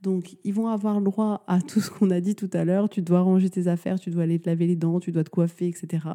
Donc, 0.03 0.37
ils 0.45 0.55
vont 0.55 0.69
avoir 0.69 0.99
le 0.99 1.05
droit 1.05 1.45
à 1.47 1.61
tout 1.61 1.81
ce 1.81 1.91
qu'on 1.91 2.11
a 2.11 2.21
dit 2.21 2.35
tout 2.35 2.49
à 2.55 2.65
l'heure. 2.65 2.89
Tu 2.89 3.03
dois 3.03 3.21
ranger 3.21 3.51
tes 3.51 3.69
affaires, 3.69 4.01
tu 4.01 4.11
dois 4.11 4.23
aller 4.23 4.39
te 4.39 4.49
laver 4.49 4.67
les 4.67 4.77
dents, 4.77 4.99
tu 4.99 5.13
dois 5.13 5.25
te 5.25 5.31
coiffer, 5.31 5.69
etc. 5.69 6.07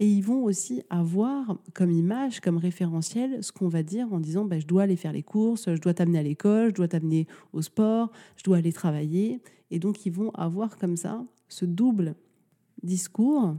Et 0.00 0.08
ils 0.08 0.22
vont 0.22 0.44
aussi 0.44 0.82
avoir 0.88 1.58
comme 1.74 1.90
image, 1.90 2.40
comme 2.40 2.56
référentiel, 2.56 3.42
ce 3.42 3.52
qu'on 3.52 3.68
va 3.68 3.82
dire 3.82 4.12
en 4.12 4.20
disant 4.20 4.44
bah, 4.44 4.58
je 4.58 4.66
dois 4.66 4.84
aller 4.84 4.96
faire 4.96 5.12
les 5.12 5.22
courses, 5.22 5.74
je 5.74 5.80
dois 5.80 5.92
t'amener 5.92 6.18
à 6.18 6.22
l'école, 6.22 6.70
je 6.70 6.74
dois 6.74 6.88
t'amener 6.88 7.26
au 7.52 7.60
sport, 7.60 8.10
je 8.36 8.44
dois 8.44 8.56
aller 8.58 8.72
travailler. 8.72 9.40
Et 9.70 9.78
donc, 9.78 10.06
ils 10.06 10.12
vont 10.12 10.30
avoir 10.30 10.78
comme 10.78 10.96
ça 10.96 11.22
ce 11.48 11.66
double 11.66 12.14
discours. 12.82 13.56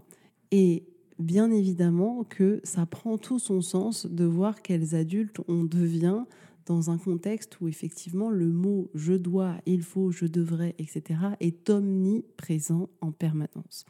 Et 0.51 0.83
bien 1.19 1.51
évidemment 1.51 2.23
que 2.23 2.61
ça 2.63 2.85
prend 2.85 3.17
tout 3.17 3.39
son 3.39 3.61
sens 3.61 4.07
de 4.07 4.23
voir 4.23 4.61
quels 4.61 4.95
adultes 4.95 5.41
on 5.47 5.63
devient 5.63 6.23
dans 6.69 6.91
un 6.91 6.99
contexte 6.99 7.59
où 7.59 7.67
effectivement 7.67 8.29
le 8.29 8.45
mot 8.45 8.91
je 8.93 9.13
dois, 9.13 9.55
il 9.65 9.81
faut, 9.81 10.11
je 10.11 10.27
devrais, 10.27 10.75
etc. 10.77 11.19
est 11.39 11.67
omniprésent 11.69 12.89
en 13.01 13.11
permanence. 13.11 13.85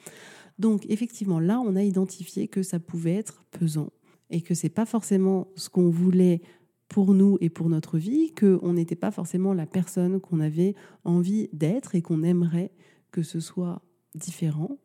Donc 0.60 0.86
effectivement, 0.90 1.42
là, 1.42 1.60
on 1.60 1.76
a 1.76 1.84
identifié 1.84 2.48
que 2.48 2.64
ça 2.64 2.80
pouvait 2.80 3.16
être 3.16 3.44
pesant 3.52 3.92
et 4.30 4.42
que 4.42 4.54
c'est 4.54 4.70
pas 4.70 4.86
forcément 4.86 5.50
ce 5.56 5.70
qu'on 5.70 5.90
voulait 5.90 6.42
pour 6.88 7.14
nous 7.14 7.38
et 7.42 7.50
pour 7.50 7.70
notre 7.70 7.98
vie, 7.98 8.34
qu'on 8.34 8.74
n'était 8.74 8.96
pas 8.96 9.12
forcément 9.12 9.54
la 9.54 9.66
personne 9.66 10.22
qu'on 10.22 10.40
avait 10.40 10.74
envie 11.04 11.50
d'être 11.52 11.96
et 11.96 12.02
qu'on 12.02 12.24
aimerait 12.24 12.72
que 13.12 13.24
ce 13.24 13.42
soit 13.42 13.82
différent 14.16 14.78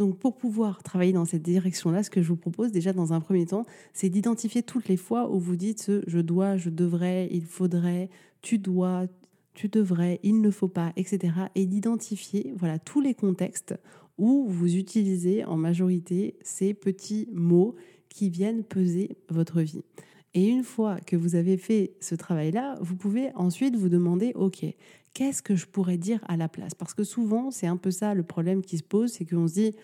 donc 0.00 0.18
pour 0.18 0.34
pouvoir 0.34 0.82
travailler 0.82 1.12
dans 1.12 1.26
cette 1.26 1.42
direction-là, 1.42 2.02
ce 2.02 2.08
que 2.08 2.22
je 2.22 2.28
vous 2.28 2.36
propose 2.36 2.72
déjà 2.72 2.94
dans 2.94 3.12
un 3.12 3.20
premier 3.20 3.44
temps, 3.44 3.66
c'est 3.92 4.08
d'identifier 4.08 4.62
toutes 4.62 4.88
les 4.88 4.96
fois 4.96 5.30
où 5.30 5.38
vous 5.38 5.56
dites 5.56 5.82
ce 5.82 6.02
je 6.06 6.20
dois, 6.20 6.56
je 6.56 6.70
devrais, 6.70 7.28
il 7.30 7.44
faudrait, 7.44 8.08
tu 8.40 8.56
dois, 8.56 9.04
tu 9.52 9.68
devrais, 9.68 10.18
il 10.22 10.40
ne 10.40 10.50
faut 10.50 10.68
pas, 10.68 10.94
etc. 10.96 11.34
Et 11.54 11.66
d'identifier 11.66 12.54
voilà 12.56 12.78
tous 12.78 13.02
les 13.02 13.12
contextes 13.12 13.74
où 14.16 14.46
vous 14.48 14.76
utilisez 14.76 15.44
en 15.44 15.58
majorité 15.58 16.34
ces 16.40 16.72
petits 16.72 17.28
mots 17.30 17.74
qui 18.08 18.30
viennent 18.30 18.64
peser 18.64 19.18
votre 19.28 19.60
vie. 19.60 19.82
Et 20.34 20.46
une 20.46 20.62
fois 20.62 20.98
que 21.06 21.16
vous 21.16 21.34
avez 21.34 21.56
fait 21.56 21.92
ce 22.00 22.14
travail-là, 22.14 22.78
vous 22.80 22.96
pouvez 22.96 23.30
ensuite 23.34 23.76
vous 23.76 23.88
demander, 23.88 24.32
OK, 24.36 24.64
qu'est-ce 25.12 25.42
que 25.42 25.56
je 25.56 25.66
pourrais 25.66 25.98
dire 25.98 26.20
à 26.28 26.36
la 26.36 26.48
place? 26.48 26.74
Parce 26.74 26.94
que 26.94 27.04
souvent, 27.04 27.50
c'est 27.50 27.66
un 27.66 27.76
peu 27.76 27.90
ça 27.90 28.14
le 28.14 28.22
problème 28.22 28.62
qui 28.62 28.78
se 28.78 28.84
pose, 28.84 29.12
c'est 29.12 29.24
qu'on 29.24 29.48
se 29.48 29.54
dit, 29.54 29.74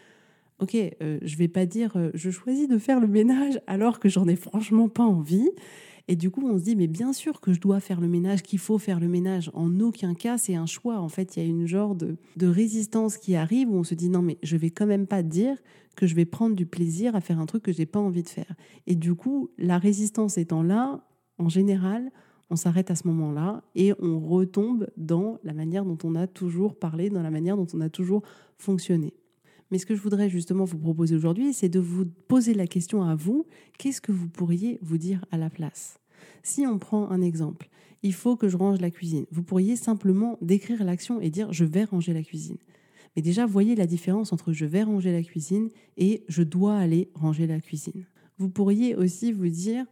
ok, 0.61 0.77
euh, 1.03 1.19
je 1.23 1.37
vais 1.37 1.49
pas 1.49 1.67
dire, 1.67 1.97
euh, 1.97 2.11
je 2.15 2.31
choisis 2.31 2.69
de 2.69 2.79
faire 2.79 3.01
le 3.01 3.09
ménage 3.09 3.61
alors 3.67 3.99
que 3.99 4.09
j'en 4.09 4.29
ai 4.29 4.37
franchement 4.37 4.89
pas 4.89 5.05
envie. 5.05 5.51
Et 6.09 6.15
du 6.15 6.31
coup, 6.31 6.47
on 6.49 6.57
se 6.57 6.63
dit, 6.63 6.77
mais 6.77 6.87
bien 6.87 7.13
sûr 7.13 7.41
que 7.41 7.53
je 7.53 7.61
dois 7.61 7.81
faire 7.81 8.01
le 8.01 8.07
ménage, 8.07 8.43
qu'il 8.43 8.61
faut 8.61 8.79
faire 8.79 9.01
le 9.01 9.09
ménage. 9.09 9.51
En 9.55 9.81
aucun 9.81 10.15
cas, 10.15 10.39
c'est 10.39 10.55
un 10.55 10.67
choix. 10.67 10.99
En 11.01 11.09
fait, 11.09 11.37
il 11.37 11.43
y 11.43 11.47
a 11.47 11.49
une 11.49 11.67
genre 11.67 11.97
de, 11.97 12.17
résistance 12.41 13.19
qui 13.19 13.35
arrive 13.35 13.69
où 13.71 13.75
on 13.75 13.85
se 13.85 13.95
dit, 13.95 14.09
non, 14.09 14.23
mais 14.23 14.39
je 14.43 14.57
vais 14.57 14.71
quand 14.71 14.87
même 14.87 15.09
pas 15.09 15.25
dire 15.25 15.57
que 15.97 16.07
je 16.07 16.15
vais 16.15 16.25
prendre 16.25 16.55
du 16.55 16.67
plaisir 16.67 17.17
à 17.17 17.21
faire 17.21 17.41
un 17.41 17.47
truc 17.47 17.63
que 17.63 17.73
j'ai 17.73 17.87
pas 17.87 17.99
envie 17.99 18.23
de 18.23 18.29
faire. 18.29 18.55
Et 18.87 18.95
du 18.95 19.15
coup, 19.15 19.51
la 19.59 19.79
résistance 19.79 20.39
étant 20.39 20.63
là, 20.63 21.05
en 21.39 21.49
général, 21.49 22.13
on 22.51 22.57
s'arrête 22.57 22.91
à 22.91 22.95
ce 22.95 23.09
moment-là 23.09 23.65
et 23.75 23.93
on 23.99 24.21
retombe 24.21 24.87
dans 24.97 25.39
la 25.43 25.53
manière 25.53 25.85
dont 25.85 25.99
on 26.05 26.15
a 26.15 26.27
toujours 26.27 26.79
parlé, 26.79 27.11
dans 27.11 27.23
la 27.23 27.31
manière 27.31 27.57
dont 27.57 27.67
on 27.75 27.81
a 27.81 27.89
toujours 27.89 28.23
fonctionné. 28.59 29.15
Mais 29.71 29.79
ce 29.79 29.87
que 29.87 29.97
je 29.97 30.01
voudrais 30.01 30.29
justement 30.29 30.65
vous 30.65 30.79
proposer 30.79 31.17
aujourd'hui, 31.17 31.53
c'est 31.53 31.69
de 31.69 31.81
vous 31.81 32.07
poser 32.29 32.55
la 32.55 32.69
question 32.69 33.03
à 33.03 33.17
vous, 33.17 33.47
qu'est-ce 33.79 34.01
que 34.01 34.13
vous 34.13 34.29
pourriez 34.29 34.79
vous 34.81 34.99
dire 34.99 35.25
à 35.33 35.39
la 35.39 35.51
place? 35.51 35.99
Si 36.45 36.67
on 36.67 36.79
prend 36.79 37.11
un 37.11 37.21
exemple, 37.21 37.69
il 38.03 38.15
faut 38.15 38.37
que 38.37 38.49
je 38.49 38.57
range 38.57 38.81
la 38.81 38.91
cuisine. 38.91 39.27
Vous 39.33 39.43
pourriez 39.43 39.75
simplement 39.75 40.39
décrire 40.41 40.85
l'action 40.85 41.21
et 41.21 41.31
dire 41.31 41.53
je 41.53 41.65
vais 41.65 41.85
ranger 41.85 42.13
la 42.13 42.23
cuisine. 42.23 42.59
Mais 43.17 43.23
déjà, 43.23 43.47
voyez 43.47 43.75
la 43.75 43.87
différence 43.87 44.33
entre 44.33 44.53
je 44.53 44.67
vais 44.67 44.83
ranger 44.83 45.11
la 45.11 45.23
cuisine 45.23 45.71
et 45.97 46.25
je 46.29 46.43
dois 46.43 46.77
aller 46.77 47.11
ranger 47.15 47.47
la 47.47 47.61
cuisine. 47.61 48.05
Vous 48.39 48.51
pourriez 48.51 48.95
aussi 48.95 49.33
vous 49.33 49.49
dire 49.49 49.87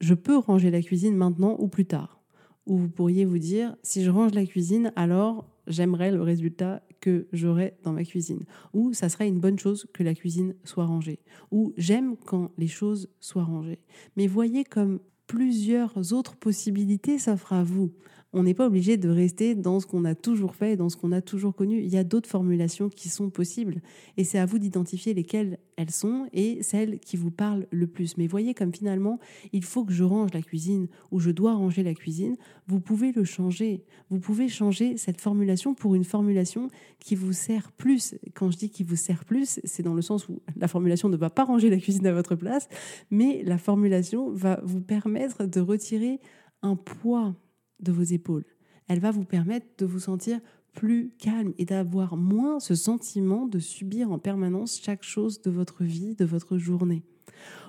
je 0.00 0.14
peux 0.14 0.38
ranger 0.38 0.70
la 0.70 0.80
cuisine 0.80 1.16
maintenant 1.16 1.56
ou 1.58 1.68
plus 1.68 1.84
tard. 1.84 2.22
Ou 2.66 2.76
vous 2.76 2.88
pourriez 2.88 3.24
vous 3.24 3.38
dire, 3.38 3.76
si 3.82 4.02
je 4.02 4.10
range 4.10 4.32
la 4.32 4.46
cuisine, 4.46 4.92
alors 4.96 5.46
j'aimerais 5.66 6.10
le 6.10 6.22
résultat 6.22 6.82
que 7.00 7.26
j'aurai 7.32 7.74
dans 7.82 7.92
ma 7.92 8.04
cuisine. 8.04 8.44
Ou 8.72 8.92
ça 8.92 9.08
serait 9.08 9.28
une 9.28 9.40
bonne 9.40 9.58
chose 9.58 9.86
que 9.92 10.02
la 10.02 10.14
cuisine 10.14 10.54
soit 10.64 10.84
rangée. 10.84 11.20
Ou 11.50 11.72
j'aime 11.76 12.16
quand 12.16 12.50
les 12.58 12.68
choses 12.68 13.08
soient 13.20 13.44
rangées. 13.44 13.80
Mais 14.16 14.26
voyez 14.26 14.64
comme 14.64 15.00
plusieurs 15.26 16.12
autres 16.12 16.36
possibilités 16.36 17.18
s'offrent 17.18 17.52
à 17.52 17.62
vous. 17.62 17.92
On 18.32 18.44
n'est 18.44 18.54
pas 18.54 18.66
obligé 18.66 18.96
de 18.96 19.08
rester 19.08 19.56
dans 19.56 19.80
ce 19.80 19.86
qu'on 19.86 20.04
a 20.04 20.14
toujours 20.14 20.54
fait, 20.54 20.76
dans 20.76 20.88
ce 20.88 20.96
qu'on 20.96 21.10
a 21.10 21.20
toujours 21.20 21.52
connu. 21.52 21.82
Il 21.82 21.88
y 21.88 21.96
a 21.96 22.04
d'autres 22.04 22.28
formulations 22.28 22.88
qui 22.88 23.08
sont 23.08 23.28
possibles 23.28 23.82
et 24.16 24.22
c'est 24.22 24.38
à 24.38 24.46
vous 24.46 24.60
d'identifier 24.60 25.14
lesquelles 25.14 25.58
elles 25.76 25.90
sont 25.90 26.28
et 26.32 26.62
celles 26.62 27.00
qui 27.00 27.16
vous 27.16 27.32
parlent 27.32 27.66
le 27.72 27.88
plus. 27.88 28.16
Mais 28.18 28.28
voyez 28.28 28.54
comme 28.54 28.72
finalement, 28.72 29.18
il 29.52 29.64
faut 29.64 29.84
que 29.84 29.92
je 29.92 30.04
range 30.04 30.32
la 30.32 30.42
cuisine 30.42 30.86
ou 31.10 31.18
je 31.18 31.32
dois 31.32 31.54
ranger 31.54 31.82
la 31.82 31.92
cuisine. 31.92 32.36
Vous 32.68 32.78
pouvez 32.78 33.10
le 33.10 33.24
changer. 33.24 33.82
Vous 34.10 34.20
pouvez 34.20 34.48
changer 34.48 34.96
cette 34.96 35.20
formulation 35.20 35.74
pour 35.74 35.96
une 35.96 36.04
formulation 36.04 36.68
qui 37.00 37.16
vous 37.16 37.32
sert 37.32 37.72
plus. 37.72 38.14
Quand 38.34 38.52
je 38.52 38.58
dis 38.58 38.70
qui 38.70 38.84
vous 38.84 38.94
sert 38.94 39.24
plus, 39.24 39.58
c'est 39.64 39.82
dans 39.82 39.94
le 39.94 40.02
sens 40.02 40.28
où 40.28 40.40
la 40.54 40.68
formulation 40.68 41.08
ne 41.08 41.16
va 41.16 41.30
pas 41.30 41.42
ranger 41.42 41.68
la 41.68 41.78
cuisine 41.78 42.06
à 42.06 42.12
votre 42.12 42.36
place, 42.36 42.68
mais 43.10 43.42
la 43.42 43.58
formulation 43.58 44.30
va 44.30 44.60
vous 44.62 44.80
permettre 44.80 45.46
de 45.46 45.60
retirer 45.60 46.20
un 46.62 46.76
poids 46.76 47.34
de 47.82 47.92
vos 47.92 48.02
épaules. 48.02 48.44
Elle 48.88 49.00
va 49.00 49.10
vous 49.10 49.24
permettre 49.24 49.66
de 49.78 49.86
vous 49.86 50.00
sentir 50.00 50.40
plus 50.72 51.12
calme 51.18 51.52
et 51.58 51.64
d'avoir 51.64 52.16
moins 52.16 52.60
ce 52.60 52.74
sentiment 52.74 53.46
de 53.46 53.58
subir 53.58 54.10
en 54.10 54.18
permanence 54.18 54.80
chaque 54.82 55.02
chose 55.02 55.42
de 55.42 55.50
votre 55.50 55.84
vie, 55.84 56.14
de 56.14 56.24
votre 56.24 56.58
journée. 56.58 57.02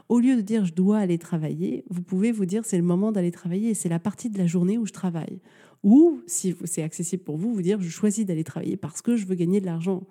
Au 0.09 0.19
lieu 0.19 0.35
de 0.35 0.41
dire 0.41 0.65
je 0.65 0.73
dois 0.73 0.97
aller 0.97 1.17
travailler, 1.17 1.85
vous 1.89 2.01
pouvez 2.01 2.31
vous 2.31 2.45
dire 2.45 2.65
c'est 2.65 2.77
le 2.77 2.83
moment 2.83 3.11
d'aller 3.11 3.31
travailler, 3.31 3.73
c'est 3.73 3.89
la 3.89 3.99
partie 3.99 4.29
de 4.29 4.37
la 4.37 4.45
journée 4.45 4.77
où 4.77 4.85
je 4.85 4.93
travaille. 4.93 5.39
Ou, 5.83 6.21
si 6.27 6.55
c'est 6.65 6.83
accessible 6.83 7.23
pour 7.23 7.37
vous, 7.37 7.53
vous 7.53 7.61
dire 7.61 7.81
je 7.81 7.89
choisis 7.89 8.25
d'aller 8.25 8.43
travailler 8.43 8.77
parce 8.77 9.01
que 9.01 9.15
je 9.15 9.25
veux 9.25 9.35
gagner 9.35 9.61
de 9.61 9.65
l'argent. 9.65 10.03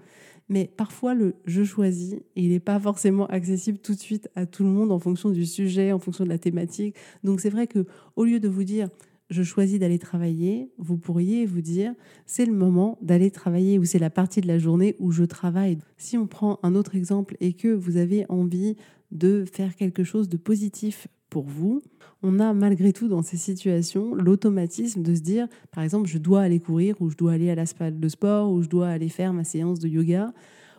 Mais 0.49 0.69
parfois, 0.77 1.15
le 1.15 1.37
je 1.45 1.63
choisis, 1.63 2.17
il 2.35 2.49
n'est 2.49 2.61
pas 2.61 2.81
forcément 2.81 3.27
accessible 3.27 3.79
tout 3.79 3.95
de 3.95 4.01
suite 4.01 4.29
à 4.35 4.47
tout 4.47 4.65
le 4.65 4.71
monde 4.71 4.91
en 4.91 4.99
fonction 4.99 5.31
du 5.31 5.47
sujet, 5.47 5.93
en 5.93 6.01
fonction 6.01 6.25
de 6.25 6.29
la 6.29 6.39
thématique. 6.39 6.97
Donc 7.23 7.41
c'est 7.41 7.51
vrai 7.51 7.67
que 7.67 7.85
au 8.17 8.25
lieu 8.25 8.41
de 8.41 8.49
vous 8.49 8.65
dire 8.65 8.89
je 9.31 9.43
choisis 9.43 9.79
d'aller 9.79 9.99
travailler, 9.99 10.71
vous 10.77 10.99
pourriez 10.99 11.47
vous 11.47 11.61
dire 11.61 11.95
c'est 12.27 12.47
le 12.47 12.53
moment 12.53 12.99
d'aller 13.01 13.31
travailler 13.31 13.79
ou 13.79 13.85
c'est 13.85 13.99
la 13.99 14.11
partie 14.11 14.41
de 14.41 14.49
la 14.49 14.59
journée 14.59 14.97
où 14.99 15.13
je 15.13 15.25
travaille. 15.25 15.79
Si 15.97 16.19
on 16.19 16.27
prend 16.27 16.59
un 16.63 16.75
autre 16.75 16.97
exemple 16.97 17.37
et 17.41 17.53
que 17.53 17.69
vous 17.69 17.97
avez 17.97 18.27
envie 18.29 18.77
de 19.13 19.45
faire 19.51 19.77
quelque 19.77 20.05
chose 20.05 20.29
de 20.29 20.37
positif 20.37 21.09
pour 21.31 21.45
vous, 21.45 21.81
on 22.23 22.41
a 22.41 22.53
malgré 22.53 22.93
tout 22.93 23.09
dans 23.09 23.23
ces 23.23 23.37
situations 23.37 24.15
l'automatisme 24.15 25.03
de 25.03 25.15
se 25.15 25.21
dire 25.21 25.49
par 25.71 25.85
exemple 25.85 26.09
je 26.09 26.19
dois 26.19 26.43
aller 26.43 26.61
courir 26.61 26.97
ou 27.01 27.09
je 27.09 27.17
dois 27.17 27.33
aller 27.33 27.51
à 27.51 27.55
la 27.55 27.67
salle 27.67 27.99
de 27.99 28.09
sport 28.09 28.51
ou 28.51 28.63
je 28.63 28.69
dois 28.69 28.89
aller 28.89 29.09
faire 29.09 29.33
ma 29.33 29.45
séance 29.45 29.79
de 29.79 29.89
yoga 29.89 30.33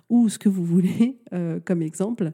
ou 0.10 0.30
ce 0.30 0.38
que 0.38 0.50
vous 0.50 0.64
voulez 0.64 1.20
euh, 1.34 1.60
comme 1.64 1.82
exemple 1.82 2.32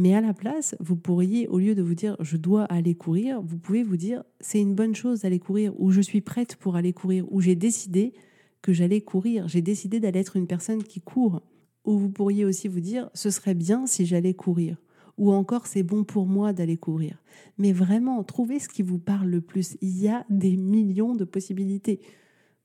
mais 0.00 0.14
à 0.14 0.22
la 0.22 0.32
place, 0.32 0.74
vous 0.80 0.96
pourriez, 0.96 1.46
au 1.48 1.58
lieu 1.58 1.74
de 1.74 1.82
vous 1.82 1.94
dire 1.94 2.16
je 2.20 2.38
dois 2.38 2.64
aller 2.64 2.94
courir, 2.94 3.42
vous 3.42 3.58
pouvez 3.58 3.82
vous 3.82 3.98
dire 3.98 4.24
c'est 4.40 4.58
une 4.58 4.74
bonne 4.74 4.94
chose 4.94 5.20
d'aller 5.20 5.38
courir, 5.38 5.78
ou 5.78 5.90
je 5.90 6.00
suis 6.00 6.22
prête 6.22 6.56
pour 6.56 6.74
aller 6.74 6.94
courir, 6.94 7.26
ou 7.30 7.42
j'ai 7.42 7.54
décidé 7.54 8.14
que 8.62 8.72
j'allais 8.72 9.02
courir, 9.02 9.46
j'ai 9.46 9.60
décidé 9.60 10.00
d'aller 10.00 10.20
être 10.20 10.36
une 10.36 10.46
personne 10.46 10.82
qui 10.82 11.02
court. 11.02 11.42
Ou 11.84 11.98
vous 11.98 12.08
pourriez 12.08 12.46
aussi 12.46 12.66
vous 12.66 12.80
dire 12.80 13.10
ce 13.12 13.28
serait 13.28 13.54
bien 13.54 13.86
si 13.86 14.06
j'allais 14.06 14.32
courir, 14.32 14.78
ou 15.18 15.32
encore 15.32 15.66
c'est 15.66 15.82
bon 15.82 16.02
pour 16.04 16.26
moi 16.26 16.54
d'aller 16.54 16.78
courir. 16.78 17.22
Mais 17.58 17.72
vraiment, 17.72 18.24
trouvez 18.24 18.58
ce 18.58 18.70
qui 18.70 18.82
vous 18.82 18.98
parle 18.98 19.28
le 19.28 19.42
plus. 19.42 19.76
Il 19.82 20.00
y 20.00 20.08
a 20.08 20.24
des 20.30 20.56
millions 20.56 21.14
de 21.14 21.24
possibilités 21.24 22.00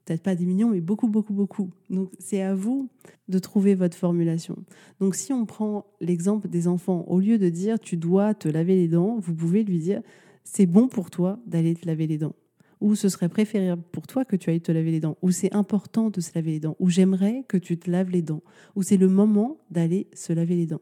peut-être 0.05 0.21
pas 0.21 0.35
des 0.35 0.45
millions, 0.45 0.69
mais 0.69 0.81
beaucoup, 0.81 1.07
beaucoup, 1.07 1.33
beaucoup. 1.33 1.69
Donc 1.89 2.11
c'est 2.19 2.41
à 2.41 2.55
vous 2.55 2.89
de 3.27 3.39
trouver 3.39 3.75
votre 3.75 3.97
formulation. 3.97 4.55
Donc 4.99 5.15
si 5.15 5.33
on 5.33 5.45
prend 5.45 5.85
l'exemple 5.99 6.47
des 6.47 6.67
enfants, 6.67 7.03
au 7.07 7.19
lieu 7.19 7.37
de 7.37 7.49
dire 7.49 7.79
tu 7.79 7.97
dois 7.97 8.33
te 8.33 8.47
laver 8.47 8.75
les 8.75 8.87
dents, 8.87 9.17
vous 9.19 9.33
pouvez 9.33 9.63
lui 9.63 9.79
dire 9.79 10.01
c'est 10.43 10.67
bon 10.67 10.87
pour 10.87 11.09
toi 11.09 11.39
d'aller 11.47 11.73
te 11.73 11.85
laver 11.87 12.07
les 12.07 12.17
dents. 12.17 12.35
Ou 12.81 12.93
ce 12.93 13.09
serait 13.09 13.29
préférable 13.29 13.81
pour 13.91 14.05
toi 14.05 14.25
que 14.25 14.35
tu 14.35 14.49
ailles 14.49 14.61
te 14.61 14.71
laver 14.71 14.91
les 14.91 14.99
dents. 14.99 15.17
Ou 15.21 15.31
c'est 15.31 15.53
important 15.55 16.09
de 16.09 16.21
se 16.21 16.31
laver 16.35 16.51
les 16.51 16.59
dents. 16.59 16.75
Ou 16.79 16.89
j'aimerais 16.89 17.43
que 17.47 17.57
tu 17.57 17.77
te 17.77 17.89
laves 17.89 18.11
les 18.11 18.21
dents. 18.21 18.43
Ou 18.75 18.83
c'est 18.83 18.97
le 18.97 19.07
moment 19.07 19.57
d'aller 19.71 20.07
se 20.13 20.33
laver 20.33 20.55
les 20.55 20.67
dents. 20.67 20.81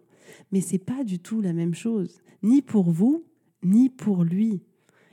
Mais 0.52 0.60
c'est 0.60 0.80
pas 0.80 1.04
du 1.04 1.20
tout 1.20 1.40
la 1.40 1.54
même 1.54 1.76
chose, 1.76 2.22
ni 2.42 2.62
pour 2.62 2.90
vous, 2.90 3.24
ni 3.64 3.90
pour 3.90 4.24
lui. 4.24 4.64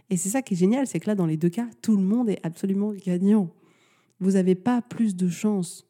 Et 0.09 0.17
c'est 0.17 0.31
ça 0.31 0.43
qui 0.43 0.55
est 0.55 0.57
génial, 0.57 0.87
c'est 0.87 0.99
que 0.99 1.07
là, 1.07 1.15
dans 1.15 1.27
les 1.27 1.37
deux 1.37 1.51
cas, 1.51 1.69
tout 1.83 1.97
le 1.97 2.03
monde 2.03 2.29
est 2.29 2.41
absolument 2.43 2.93
gagnant 2.93 3.51
vous 4.21 4.33
n'avez 4.33 4.55
pas 4.55 4.83
plus 4.83 5.17
de 5.17 5.29
chance 5.29 5.87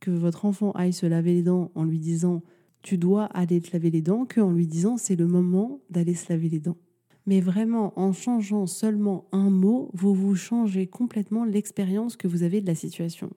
que 0.00 0.10
votre 0.10 0.44
enfant 0.44 0.72
aille 0.72 0.92
se 0.92 1.06
laver 1.06 1.34
les 1.34 1.42
dents 1.42 1.70
en 1.74 1.84
lui 1.84 1.98
disant 1.98 2.42
tu 2.82 2.98
dois 2.98 3.24
aller 3.26 3.60
te 3.60 3.72
laver 3.72 3.90
les 3.90 4.02
dents 4.02 4.26
qu'en 4.26 4.52
lui 4.52 4.66
disant 4.66 4.96
c'est 4.96 5.16
le 5.16 5.26
moment 5.26 5.80
d'aller 5.90 6.14
se 6.14 6.32
laver 6.32 6.48
les 6.48 6.60
dents. 6.60 6.76
Mais 7.26 7.40
vraiment, 7.40 7.98
en 7.98 8.12
changeant 8.12 8.66
seulement 8.66 9.28
un 9.32 9.50
mot, 9.50 9.90
vous 9.92 10.14
vous 10.14 10.34
changez 10.34 10.86
complètement 10.86 11.44
l'expérience 11.44 12.16
que 12.16 12.26
vous 12.26 12.42
avez 12.42 12.62
de 12.62 12.66
la 12.66 12.74
situation. 12.74 13.30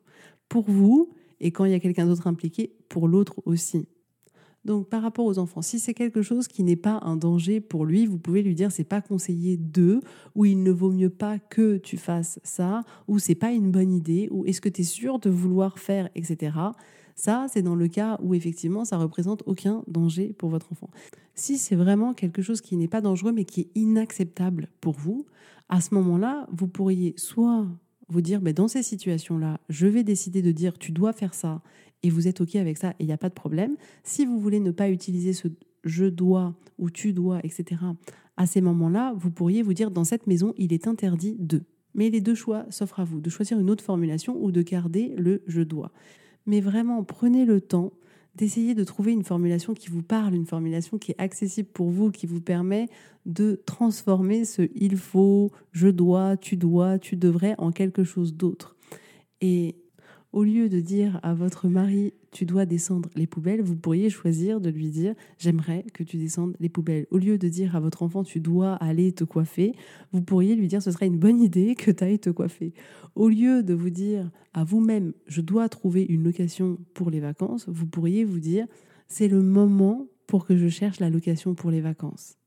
Pour 0.48 0.70
vous, 0.70 1.10
et 1.42 1.52
quand 1.52 1.66
il 1.66 1.72
y 1.72 1.76
a 1.76 1.80
quelqu'un 1.80 2.06
d'autre 2.06 2.28
impliqué, 2.28 2.74
pour 2.88 3.08
l'autre 3.10 3.42
aussi. 3.46 3.90
Donc 4.64 4.90
par 4.90 5.02
rapport 5.02 5.26
aux 5.26 5.40
enfants, 5.40 5.62
si 5.62 5.80
c'est 5.80 5.94
quelque 5.94 6.22
chose 6.22 6.48
qui 6.48 6.64
n'est 6.64 6.76
pas 6.76 7.00
un 7.04 7.16
danger 7.16 7.62
pour 7.62 7.86
lui, 7.86 8.06
vous 8.06 8.20
pouvez 8.20 8.44
lui 8.44 8.54
dire 8.54 8.72
c'est 8.72 8.84
pas 8.84 9.02
conseillé 9.02 9.58
de 9.58 10.02
ou 10.36 10.46
il 10.46 10.62
ne 10.62 10.72
vaut 10.72 10.92
mieux 10.92 11.10
pas 11.10 11.40
que 11.40 11.78
tu 11.78 11.98
fasses 11.98 12.40
ça 12.44 12.84
ou 13.08 13.18
c'est 13.18 13.36
pas 13.36 13.52
une 13.52 13.72
bonne 13.72 13.92
idée 13.92 14.28
ou 14.32 14.46
est-ce 14.46 14.62
que 14.62 14.70
tu 14.70 14.82
es 14.82 14.84
sûr 14.86 15.20
de 15.20 15.30
vouloir 15.30 15.80
faire 15.80 16.10
etc. 16.16 16.52
Ça, 17.16 17.48
c'est 17.52 17.62
dans 17.62 17.76
le 17.76 17.88
cas 17.88 18.20
où 18.22 18.34
effectivement 18.34 18.86
ça 18.86 18.98
représente 18.98 19.44
aucun 19.46 19.84
danger 19.88 20.34
pour 20.34 20.50
votre 20.50 20.72
enfant. 20.72 20.90
Si 21.34 21.58
c'est 21.58 21.76
vraiment 21.76 22.14
quelque 22.14 22.42
chose 22.42 22.62
qui 22.62 22.78
n'est 22.78 22.88
pas 22.88 23.02
dangereux 23.02 23.32
mais 23.32 23.46
qui 23.46 23.62
est 23.62 23.70
inacceptable 23.76 24.70
pour 24.80 24.94
vous, 24.94 25.26
à 25.70 25.82
ce 25.82 25.94
moment-là, 25.96 26.48
vous 26.52 26.68
pourriez 26.68 27.14
soit 27.18 27.66
vous 28.10 28.22
dire, 28.22 28.42
mais 28.42 28.54
dans 28.54 28.68
ces 28.68 28.84
situations-là, 28.84 29.60
je 29.70 29.88
vais 29.88 30.04
décider 30.04 30.42
de 30.42 30.52
dire, 30.52 30.78
tu 30.78 30.92
dois 30.92 31.14
faire 31.14 31.34
ça, 31.34 31.62
et 32.04 32.10
vous 32.10 32.28
êtes 32.28 32.42
OK 32.42 32.56
avec 32.56 32.78
ça, 32.78 32.92
et 32.92 33.04
il 33.04 33.06
n'y 33.08 33.14
a 33.14 33.18
pas 33.18 33.30
de 33.30 33.34
problème. 33.34 33.76
Si 34.04 34.26
vous 34.26 34.40
voulez 34.40 34.60
ne 34.60 34.72
pas 34.72 34.90
utiliser 34.90 35.34
ce 35.34 35.48
je 35.84 36.06
dois 36.06 36.56
ou 36.78 36.90
tu 36.90 37.14
dois, 37.14 37.40
etc., 37.44 37.82
à 38.38 38.46
ces 38.46 38.62
moments-là, 38.62 39.14
vous 39.16 39.32
pourriez 39.32 39.62
vous 39.62 39.74
dire, 39.74 39.92
dans 39.92 40.04
cette 40.04 40.28
maison, 40.28 40.54
il 40.58 40.74
est 40.74 40.88
interdit 40.88 41.36
de. 41.40 41.64
Mais 41.94 42.10
les 42.10 42.22
deux 42.22 42.36
choix 42.36 42.66
s'offrent 42.70 43.02
à 43.02 43.04
vous, 43.04 43.20
de 43.20 43.30
choisir 43.30 43.60
une 43.60 43.70
autre 43.70 43.84
formulation 43.84 44.42
ou 44.42 44.52
de 44.52 44.62
garder 44.62 45.14
le 45.18 45.44
je 45.48 45.62
dois. 45.62 45.92
Mais 46.46 46.62
vraiment, 46.62 47.04
prenez 47.04 47.46
le 47.46 47.62
temps 47.62 47.92
d'essayer 48.36 48.74
de 48.76 48.84
trouver 48.86 49.12
une 49.12 49.24
formulation 49.24 49.74
qui 49.74 49.90
vous 49.90 50.02
parle, 50.02 50.34
une 50.34 50.46
formulation 50.46 50.98
qui 50.98 51.12
est 51.12 51.20
accessible 51.22 51.70
pour 51.74 51.90
vous, 51.90 52.12
qui 52.12 52.26
vous 52.26 52.40
permet 52.40 52.88
de 53.26 53.62
transformer 53.66 54.46
ce 54.46 54.70
il 54.74 54.96
faut, 54.96 55.52
je 55.74 55.90
dois, 55.90 56.38
tu 56.38 56.56
dois, 56.56 56.98
tu 56.98 57.18
devrais 57.18 57.56
en 57.58 57.72
quelque 57.72 58.06
chose 58.06 58.34
d'autre. 58.34 58.78
Et 59.42 59.76
au 60.34 60.44
lieu 60.44 60.70
de 60.70 60.80
dire 60.80 61.20
à 61.24 61.34
votre 61.34 61.68
mari 61.68 62.14
tu 62.32 62.46
dois 62.46 62.66
descendre 62.66 63.10
les 63.16 63.28
poubelles, 63.28 63.62
vous 63.62 63.76
pourriez 63.76 64.10
choisir 64.10 64.62
de 64.62 64.70
lui 64.70 64.90
dire 64.90 65.14
j'aimerais 65.38 65.86
que 65.94 66.04
tu 66.04 66.18
descendes 66.18 66.56
les 66.62 66.70
poubelles. 66.70 67.06
Au 67.12 67.18
lieu 67.18 67.38
de 67.38 67.50
dire 67.50 67.76
à 67.76 67.82
votre 67.82 68.04
enfant 68.04 68.24
tu 68.24 68.40
dois 68.40 68.76
aller 68.76 69.12
te 69.12 69.26
coiffer, 69.26 69.74
vous 70.14 70.22
pourriez 70.22 70.56
lui 70.56 70.68
dire 70.68 70.82
ce 70.82 70.92
serait 70.92 71.08
une 71.08 71.20
bonne 71.20 71.42
idée 71.42 71.76
que 71.76 71.92
tu 71.92 72.04
ailles 72.04 72.20
te 72.20 72.30
coiffer. 72.30 72.74
Au 73.16 73.28
lieu 73.28 73.64
de 73.64 73.74
vous 73.74 73.90
dire 73.90 74.32
à 74.54 74.64
vous-même 74.64 75.14
je 75.28 75.42
dois 75.42 75.68
trouver 75.68 76.06
une 76.08 76.24
location 76.24 76.78
pour 76.94 77.10
les 77.10 77.20
vacances, 77.20 77.68
vous 77.68 77.88
pourriez 77.88 78.24
vous 78.24 78.40
dire 78.40 78.68
c'est 79.08 79.28
le 79.28 79.42
moment 79.42 80.08
pour 80.28 80.46
que 80.46 80.56
je 80.56 80.70
cherche 80.70 81.02
la 81.02 81.10
location 81.10 81.56
pour 81.56 81.72
les 81.72 81.82
vacances. 81.82 82.38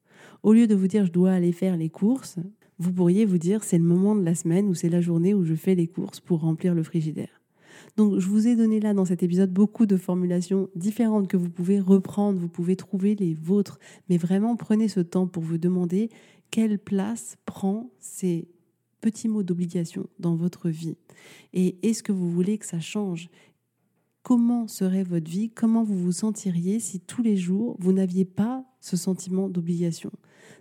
Au 0.42 0.54
lieu 0.54 0.66
de 0.66 0.74
vous 0.74 0.88
dire 0.88 1.04
je 1.04 1.12
dois 1.12 1.32
aller 1.32 1.52
faire 1.52 1.76
les 1.76 1.90
courses, 1.90 2.38
vous 2.78 2.92
pourriez 2.92 3.26
vous 3.26 3.38
dire 3.38 3.62
c'est 3.62 3.78
le 3.78 3.84
moment 3.84 4.16
de 4.16 4.24
la 4.24 4.34
semaine 4.34 4.68
ou 4.68 4.74
c'est 4.74 4.88
la 4.88 5.02
journée 5.02 5.34
où 5.34 5.44
je 5.44 5.54
fais 5.54 5.74
les 5.74 5.86
courses 5.86 6.20
pour 6.20 6.40
remplir 6.40 6.74
le 6.74 6.82
frigidaire. 6.82 7.43
Donc, 7.96 8.18
je 8.18 8.26
vous 8.26 8.48
ai 8.48 8.56
donné 8.56 8.80
là 8.80 8.92
dans 8.92 9.04
cet 9.04 9.22
épisode 9.22 9.52
beaucoup 9.52 9.86
de 9.86 9.96
formulations 9.96 10.68
différentes 10.74 11.28
que 11.28 11.36
vous 11.36 11.50
pouvez 11.50 11.78
reprendre, 11.78 12.38
vous 12.38 12.48
pouvez 12.48 12.74
trouver 12.74 13.14
les 13.14 13.34
vôtres, 13.34 13.78
mais 14.08 14.16
vraiment 14.16 14.56
prenez 14.56 14.88
ce 14.88 15.00
temps 15.00 15.28
pour 15.28 15.42
vous 15.42 15.58
demander 15.58 16.10
quelle 16.50 16.78
place 16.78 17.36
prend 17.46 17.90
ces 18.00 18.48
petits 19.00 19.28
mots 19.28 19.42
d'obligation 19.42 20.08
dans 20.18 20.34
votre 20.34 20.70
vie. 20.70 20.96
Et 21.52 21.76
est-ce 21.82 22.02
que 22.02 22.12
vous 22.12 22.30
voulez 22.30 22.58
que 22.58 22.66
ça 22.66 22.80
change? 22.80 23.28
Comment 24.22 24.66
serait 24.66 25.04
votre 25.04 25.30
vie? 25.30 25.50
Comment 25.50 25.84
vous 25.84 25.98
vous 25.98 26.12
sentiriez 26.12 26.80
si 26.80 26.98
tous 26.98 27.22
les 27.22 27.36
jours 27.36 27.76
vous 27.78 27.92
n'aviez 27.92 28.24
pas 28.24 28.64
ce 28.80 28.96
sentiment 28.96 29.48
d'obligation? 29.48 30.10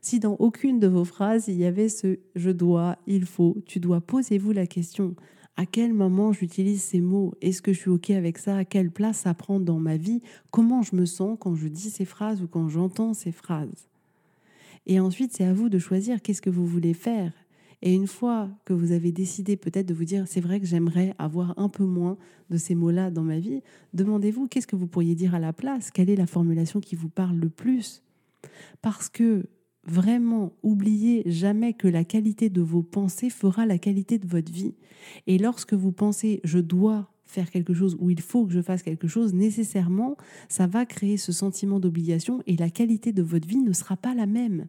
Si 0.02 0.20
dans 0.20 0.36
aucune 0.40 0.80
de 0.80 0.88
vos 0.88 1.06
phrases 1.06 1.48
il 1.48 1.56
y 1.56 1.66
avait 1.66 1.90
ce 1.90 2.20
je 2.36 2.50
dois, 2.50 2.98
il 3.08 3.26
faut, 3.26 3.58
tu 3.66 3.80
dois, 3.80 4.02
posez-vous 4.02 4.52
la 4.52 4.68
question 4.68 5.16
à 5.56 5.66
quel 5.66 5.94
moment 5.94 6.34
j'utilise 6.34 6.82
ces 6.82 7.00
mots? 7.00 7.34
Est-ce 7.42 7.62
que 7.62 7.74
je 7.74 7.80
suis 7.80 7.90
OK 7.90 8.10
avec 8.10 8.38
ça? 8.38 8.58
À 8.58 8.66
quelle 8.66 8.92
place 8.92 9.20
ça 9.20 9.34
prend 9.34 9.60
dans 9.60 9.80
ma 9.80 9.98
vie? 9.98 10.22
Comment 10.52 10.82
je 10.82 10.96
me 10.96 11.06
sens 11.06 11.38
quand 11.40 11.56
je 11.56 11.68
dis 11.68 11.90
ces 11.90 12.06
phrases 12.06 12.42
ou 12.42 12.48
quand 12.48 12.70
j'entends 12.70 13.14
ces 13.14 13.32
phrases? 13.32 13.88
Et 14.86 15.00
ensuite, 15.00 15.32
c'est 15.34 15.46
à 15.46 15.54
vous 15.54 15.70
de 15.70 15.80
choisir 15.80 16.22
qu'est-ce 16.22 16.42
que 16.42 16.50
vous 16.50 16.66
voulez 16.66 16.94
faire. 16.94 17.32
Et 17.82 17.94
une 17.94 18.08
fois 18.08 18.50
que 18.64 18.74
vous 18.74 18.94
avez 18.94 19.12
décidé 19.12 19.58
peut-être 19.58 19.86
de 19.86 19.94
vous 19.94 20.06
dire 20.06 20.26
c'est 20.26 20.40
vrai 20.40 20.60
que 20.62 20.66
j'aimerais 20.66 21.14
avoir 21.20 21.54
un 21.60 21.68
peu 21.68 21.84
moins 21.84 22.18
de 22.50 22.58
ces 22.58 22.76
mots-là 22.76 23.12
dans 23.12 23.24
ma 23.24 23.40
vie, 23.40 23.62
demandez-vous 23.94 24.48
qu'est-ce 24.48 24.68
que 24.68 24.78
vous 24.78 24.88
pourriez 24.88 25.16
dire 25.16 25.36
à 25.36 25.40
la 25.40 25.52
place? 25.52 25.92
Quelle 25.92 26.10
est 26.10 26.16
la 26.16 26.26
formulation 26.26 26.80
qui 26.80 26.96
vous 26.96 27.10
parle 27.10 27.36
le 27.36 27.50
plus? 27.50 28.02
Parce 28.82 29.10
que 29.10 29.46
vraiment, 29.86 30.54
oubliez 30.64 31.24
jamais 31.26 31.74
que 31.74 31.88
la 31.88 32.04
qualité 32.04 32.50
de 32.50 32.62
vos 32.62 32.84
pensées 32.84 33.30
fera 33.30 33.66
la 33.66 33.78
qualité 33.78 34.18
de 34.18 34.28
votre 34.28 34.52
vie. 34.52 34.76
Et 35.28 35.38
lorsque 35.38 35.74
vous 35.74 35.92
pensez 35.92 36.40
je 36.44 36.60
dois 36.60 37.10
faire 37.26 37.50
quelque 37.50 37.74
chose 37.74 37.98
ou 38.00 38.10
il 38.10 38.22
faut 38.22 38.46
que 38.46 38.54
je 38.54 38.62
fasse 38.62 38.84
quelque 38.84 39.08
chose, 39.08 39.34
nécessairement, 39.34 40.18
ça 40.50 40.68
va 40.68 40.86
créer 40.86 41.18
ce 41.18 41.32
sentiment 41.32 41.80
d'obligation 41.80 42.42
et 42.48 42.56
la 42.56 42.70
qualité 42.70 43.12
de 43.12 43.24
votre 43.24 43.48
vie 43.48 43.62
ne 43.62 43.74
sera 43.74 43.98
pas 43.98 44.14
la 44.14 44.26
même. 44.26 44.68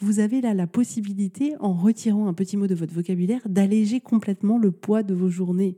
Vous 0.00 0.18
avez 0.18 0.40
là 0.40 0.52
la 0.52 0.66
possibilité, 0.66 1.54
en 1.60 1.72
retirant 1.72 2.26
un 2.26 2.34
petit 2.34 2.56
mot 2.56 2.66
de 2.66 2.74
votre 2.74 2.92
vocabulaire, 2.92 3.48
d'alléger 3.48 4.00
complètement 4.00 4.58
le 4.58 4.72
poids 4.72 5.04
de 5.04 5.14
vos 5.14 5.28
journées. 5.28 5.76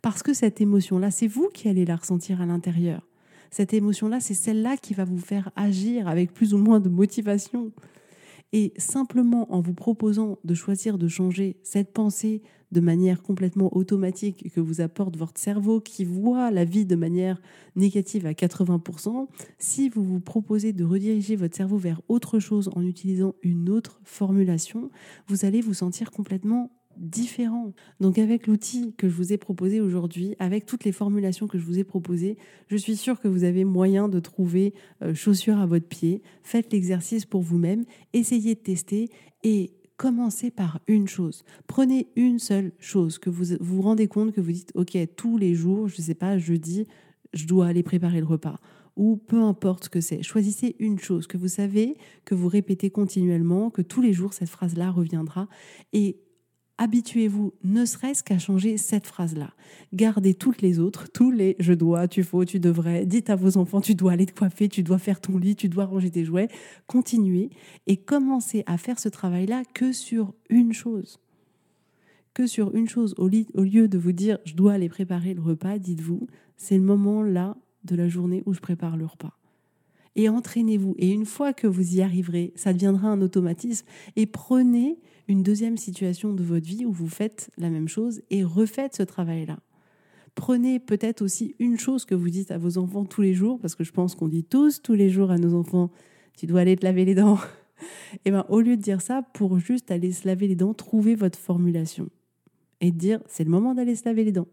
Parce 0.00 0.22
que 0.22 0.32
cette 0.32 0.60
émotion-là, 0.60 1.10
c'est 1.10 1.26
vous 1.26 1.48
qui 1.52 1.68
allez 1.68 1.84
la 1.84 1.96
ressentir 1.96 2.40
à 2.40 2.46
l'intérieur 2.46 3.09
cette 3.50 3.74
émotion-là, 3.74 4.20
c'est 4.20 4.34
celle-là 4.34 4.76
qui 4.76 4.94
va 4.94 5.04
vous 5.04 5.18
faire 5.18 5.50
agir 5.56 6.08
avec 6.08 6.32
plus 6.32 6.54
ou 6.54 6.58
moins 6.58 6.80
de 6.80 6.88
motivation. 6.88 7.72
Et 8.52 8.72
simplement 8.78 9.52
en 9.52 9.60
vous 9.60 9.74
proposant 9.74 10.38
de 10.42 10.54
choisir 10.54 10.98
de 10.98 11.06
changer 11.06 11.56
cette 11.62 11.92
pensée 11.92 12.42
de 12.72 12.80
manière 12.80 13.22
complètement 13.22 13.74
automatique 13.76 14.52
que 14.52 14.60
vous 14.60 14.80
apporte 14.80 15.16
votre 15.16 15.38
cerveau 15.40 15.80
qui 15.80 16.04
voit 16.04 16.50
la 16.50 16.64
vie 16.64 16.86
de 16.86 16.96
manière 16.96 17.40
négative 17.76 18.26
à 18.26 18.32
80%, 18.32 19.26
si 19.58 19.88
vous 19.88 20.04
vous 20.04 20.20
proposez 20.20 20.72
de 20.72 20.84
rediriger 20.84 21.36
votre 21.36 21.56
cerveau 21.56 21.78
vers 21.78 22.00
autre 22.08 22.38
chose 22.38 22.70
en 22.74 22.82
utilisant 22.82 23.34
une 23.42 23.70
autre 23.70 24.00
formulation, 24.04 24.90
vous 25.28 25.44
allez 25.44 25.60
vous 25.60 25.74
sentir 25.74 26.10
complètement 26.10 26.70
différent. 27.00 27.72
Donc 27.98 28.18
avec 28.18 28.46
l'outil 28.46 28.94
que 28.96 29.08
je 29.08 29.14
vous 29.14 29.32
ai 29.32 29.38
proposé 29.38 29.80
aujourd'hui, 29.80 30.36
avec 30.38 30.66
toutes 30.66 30.84
les 30.84 30.92
formulations 30.92 31.48
que 31.48 31.58
je 31.58 31.64
vous 31.64 31.78
ai 31.78 31.84
proposées, 31.84 32.36
je 32.68 32.76
suis 32.76 32.96
sûre 32.96 33.20
que 33.20 33.26
vous 33.26 33.44
avez 33.44 33.64
moyen 33.64 34.08
de 34.08 34.20
trouver 34.20 34.74
euh, 35.02 35.14
chaussures 35.14 35.58
à 35.58 35.66
votre 35.66 35.88
pied. 35.88 36.22
Faites 36.42 36.72
l'exercice 36.72 37.24
pour 37.24 37.40
vous-même, 37.40 37.84
essayez 38.12 38.54
de 38.54 38.60
tester 38.60 39.08
et 39.42 39.72
commencez 39.96 40.50
par 40.50 40.80
une 40.86 41.08
chose. 41.08 41.42
Prenez 41.66 42.08
une 42.16 42.38
seule 42.38 42.72
chose 42.78 43.18
que 43.18 43.30
vous 43.30 43.56
vous 43.60 43.82
rendez 43.82 44.06
compte 44.06 44.32
que 44.32 44.40
vous 44.40 44.52
dites 44.52 44.72
OK, 44.74 44.96
tous 45.16 45.38
les 45.38 45.54
jours, 45.54 45.88
je 45.88 45.96
ne 45.98 46.02
sais 46.02 46.14
pas, 46.14 46.38
jeudi, 46.38 46.86
je 47.32 47.46
dois 47.46 47.66
aller 47.66 47.82
préparer 47.82 48.20
le 48.20 48.26
repas 48.26 48.60
ou 48.96 49.16
peu 49.16 49.40
importe 49.40 49.84
ce 49.84 49.88
que 49.88 50.00
c'est. 50.00 50.22
Choisissez 50.22 50.76
une 50.78 50.98
chose 50.98 51.26
que 51.26 51.38
vous 51.38 51.48
savez, 51.48 51.96
que 52.26 52.34
vous 52.34 52.48
répétez 52.48 52.90
continuellement, 52.90 53.70
que 53.70 53.82
tous 53.82 54.02
les 54.02 54.12
jours 54.12 54.34
cette 54.34 54.48
phrase-là 54.48 54.90
reviendra 54.90 55.48
et 55.92 56.18
habituez-vous 56.80 57.52
ne 57.62 57.84
serait-ce 57.84 58.24
qu'à 58.24 58.38
changer 58.38 58.78
cette 58.78 59.06
phrase-là. 59.06 59.52
Gardez 59.92 60.32
toutes 60.32 60.62
les 60.62 60.78
autres, 60.78 61.08
tous 61.12 61.30
les 61.30 61.54
je 61.58 61.74
dois, 61.74 62.08
tu 62.08 62.22
faut, 62.22 62.46
tu 62.46 62.58
devrais. 62.58 63.04
Dites 63.04 63.28
à 63.28 63.36
vos 63.36 63.58
enfants, 63.58 63.82
tu 63.82 63.94
dois 63.94 64.12
aller 64.12 64.24
te 64.24 64.36
coiffer, 64.36 64.68
tu 64.68 64.82
dois 64.82 64.98
faire 64.98 65.20
ton 65.20 65.36
lit, 65.36 65.54
tu 65.54 65.68
dois 65.68 65.84
ranger 65.84 66.10
tes 66.10 66.24
jouets. 66.24 66.48
Continuez 66.86 67.50
et 67.86 67.98
commencez 67.98 68.64
à 68.66 68.78
faire 68.78 68.98
ce 68.98 69.10
travail-là 69.10 69.62
que 69.74 69.92
sur 69.92 70.32
une 70.48 70.72
chose. 70.72 71.20
Que 72.32 72.46
sur 72.46 72.74
une 72.74 72.88
chose. 72.88 73.14
Au, 73.18 73.28
lieu 73.28 73.86
de 73.86 73.98
vous 73.98 74.12
dire, 74.12 74.38
je 74.46 74.54
dois 74.54 74.72
aller 74.72 74.88
préparer 74.88 75.34
le 75.34 75.42
repas, 75.42 75.78
dites-vous, 75.78 76.28
c'est 76.56 76.78
le 76.78 76.82
moment 76.82 77.22
là 77.22 77.58
de 77.84 77.94
la 77.94 78.08
journée 78.08 78.42
où 78.46 78.54
je 78.54 78.60
prépare 78.60 78.96
le 78.96 79.04
repas 79.04 79.39
et 80.16 80.28
entraînez-vous. 80.28 80.94
Et 80.98 81.10
une 81.10 81.26
fois 81.26 81.52
que 81.52 81.66
vous 81.66 81.96
y 81.96 82.02
arriverez, 82.02 82.52
ça 82.56 82.72
deviendra 82.72 83.08
un 83.08 83.20
automatisme. 83.20 83.86
Et 84.16 84.26
prenez 84.26 84.98
une 85.28 85.42
deuxième 85.42 85.76
situation 85.76 86.32
de 86.32 86.42
votre 86.42 86.66
vie 86.66 86.84
où 86.84 86.92
vous 86.92 87.08
faites 87.08 87.50
la 87.56 87.70
même 87.70 87.88
chose 87.88 88.22
et 88.30 88.42
refaites 88.42 88.96
ce 88.96 89.02
travail-là. 89.02 89.58
Prenez 90.34 90.78
peut-être 90.80 91.22
aussi 91.22 91.54
une 91.58 91.78
chose 91.78 92.04
que 92.04 92.14
vous 92.14 92.30
dites 92.30 92.50
à 92.50 92.58
vos 92.58 92.78
enfants 92.78 93.04
tous 93.04 93.22
les 93.22 93.34
jours, 93.34 93.58
parce 93.60 93.74
que 93.74 93.84
je 93.84 93.92
pense 93.92 94.14
qu'on 94.14 94.28
dit 94.28 94.44
tous 94.44 94.80
tous 94.82 94.94
les 94.94 95.10
jours 95.10 95.30
à 95.30 95.38
nos 95.38 95.54
enfants, 95.54 95.90
tu 96.36 96.46
dois 96.46 96.60
aller 96.60 96.76
te 96.76 96.84
laver 96.84 97.04
les 97.04 97.14
dents. 97.14 97.38
Et 98.14 98.18
eh 98.26 98.30
ben, 98.30 98.44
au 98.48 98.60
lieu 98.60 98.76
de 98.76 98.82
dire 98.82 99.02
ça, 99.02 99.22
pour 99.34 99.58
juste 99.58 99.90
aller 99.90 100.12
se 100.12 100.26
laver 100.26 100.46
les 100.46 100.56
dents, 100.56 100.74
trouvez 100.74 101.14
votre 101.14 101.38
formulation 101.38 102.08
et 102.80 102.90
dire 102.90 103.20
c'est 103.26 103.44
le 103.44 103.50
moment 103.50 103.74
d'aller 103.74 103.94
se 103.94 104.04
laver 104.04 104.24
les 104.24 104.32
dents. 104.32 104.48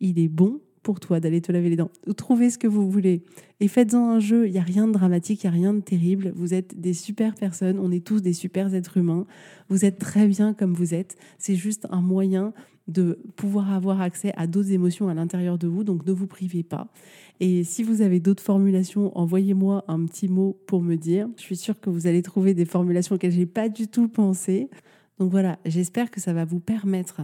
Il 0.00 0.18
est 0.18 0.28
bon 0.28 0.60
pour 0.82 1.00
toi 1.00 1.20
d'aller 1.20 1.40
te 1.40 1.52
laver 1.52 1.70
les 1.70 1.76
dents. 1.76 1.90
Trouvez 2.16 2.50
ce 2.50 2.58
que 2.58 2.66
vous 2.66 2.90
voulez 2.90 3.22
et 3.60 3.68
faites-en 3.68 4.10
un 4.10 4.20
jeu. 4.20 4.46
Il 4.46 4.52
n'y 4.52 4.58
a 4.58 4.62
rien 4.62 4.86
de 4.86 4.92
dramatique, 4.92 5.44
il 5.44 5.46
n'y 5.46 5.56
a 5.56 5.58
rien 5.58 5.74
de 5.74 5.80
terrible. 5.80 6.32
Vous 6.36 6.54
êtes 6.54 6.80
des 6.80 6.94
super 6.94 7.34
personnes, 7.34 7.78
on 7.78 7.90
est 7.90 8.04
tous 8.04 8.22
des 8.22 8.32
super 8.32 8.74
êtres 8.74 8.96
humains. 8.96 9.26
Vous 9.68 9.84
êtes 9.84 9.98
très 9.98 10.26
bien 10.26 10.54
comme 10.54 10.74
vous 10.74 10.94
êtes. 10.94 11.16
C'est 11.38 11.56
juste 11.56 11.86
un 11.90 12.00
moyen 12.00 12.52
de 12.88 13.18
pouvoir 13.36 13.72
avoir 13.72 14.00
accès 14.00 14.32
à 14.36 14.46
d'autres 14.46 14.72
émotions 14.72 15.08
à 15.08 15.14
l'intérieur 15.14 15.58
de 15.58 15.68
vous, 15.68 15.84
donc 15.84 16.06
ne 16.06 16.12
vous 16.12 16.26
privez 16.26 16.62
pas. 16.62 16.90
Et 17.38 17.62
si 17.62 17.82
vous 17.82 18.00
avez 18.00 18.18
d'autres 18.18 18.42
formulations, 18.42 19.16
envoyez-moi 19.16 19.84
un 19.88 20.04
petit 20.06 20.26
mot 20.26 20.58
pour 20.66 20.82
me 20.82 20.96
dire. 20.96 21.28
Je 21.36 21.42
suis 21.42 21.56
sûre 21.56 21.78
que 21.78 21.90
vous 21.90 22.06
allez 22.06 22.22
trouver 22.22 22.54
des 22.54 22.64
formulations 22.64 23.14
auxquelles 23.14 23.32
je 23.32 23.38
n'ai 23.38 23.46
pas 23.46 23.68
du 23.68 23.88
tout 23.88 24.08
pensé. 24.08 24.70
Donc 25.18 25.30
voilà, 25.30 25.58
j'espère 25.66 26.10
que 26.10 26.20
ça 26.20 26.32
va 26.32 26.46
vous 26.46 26.60
permettre 26.60 27.20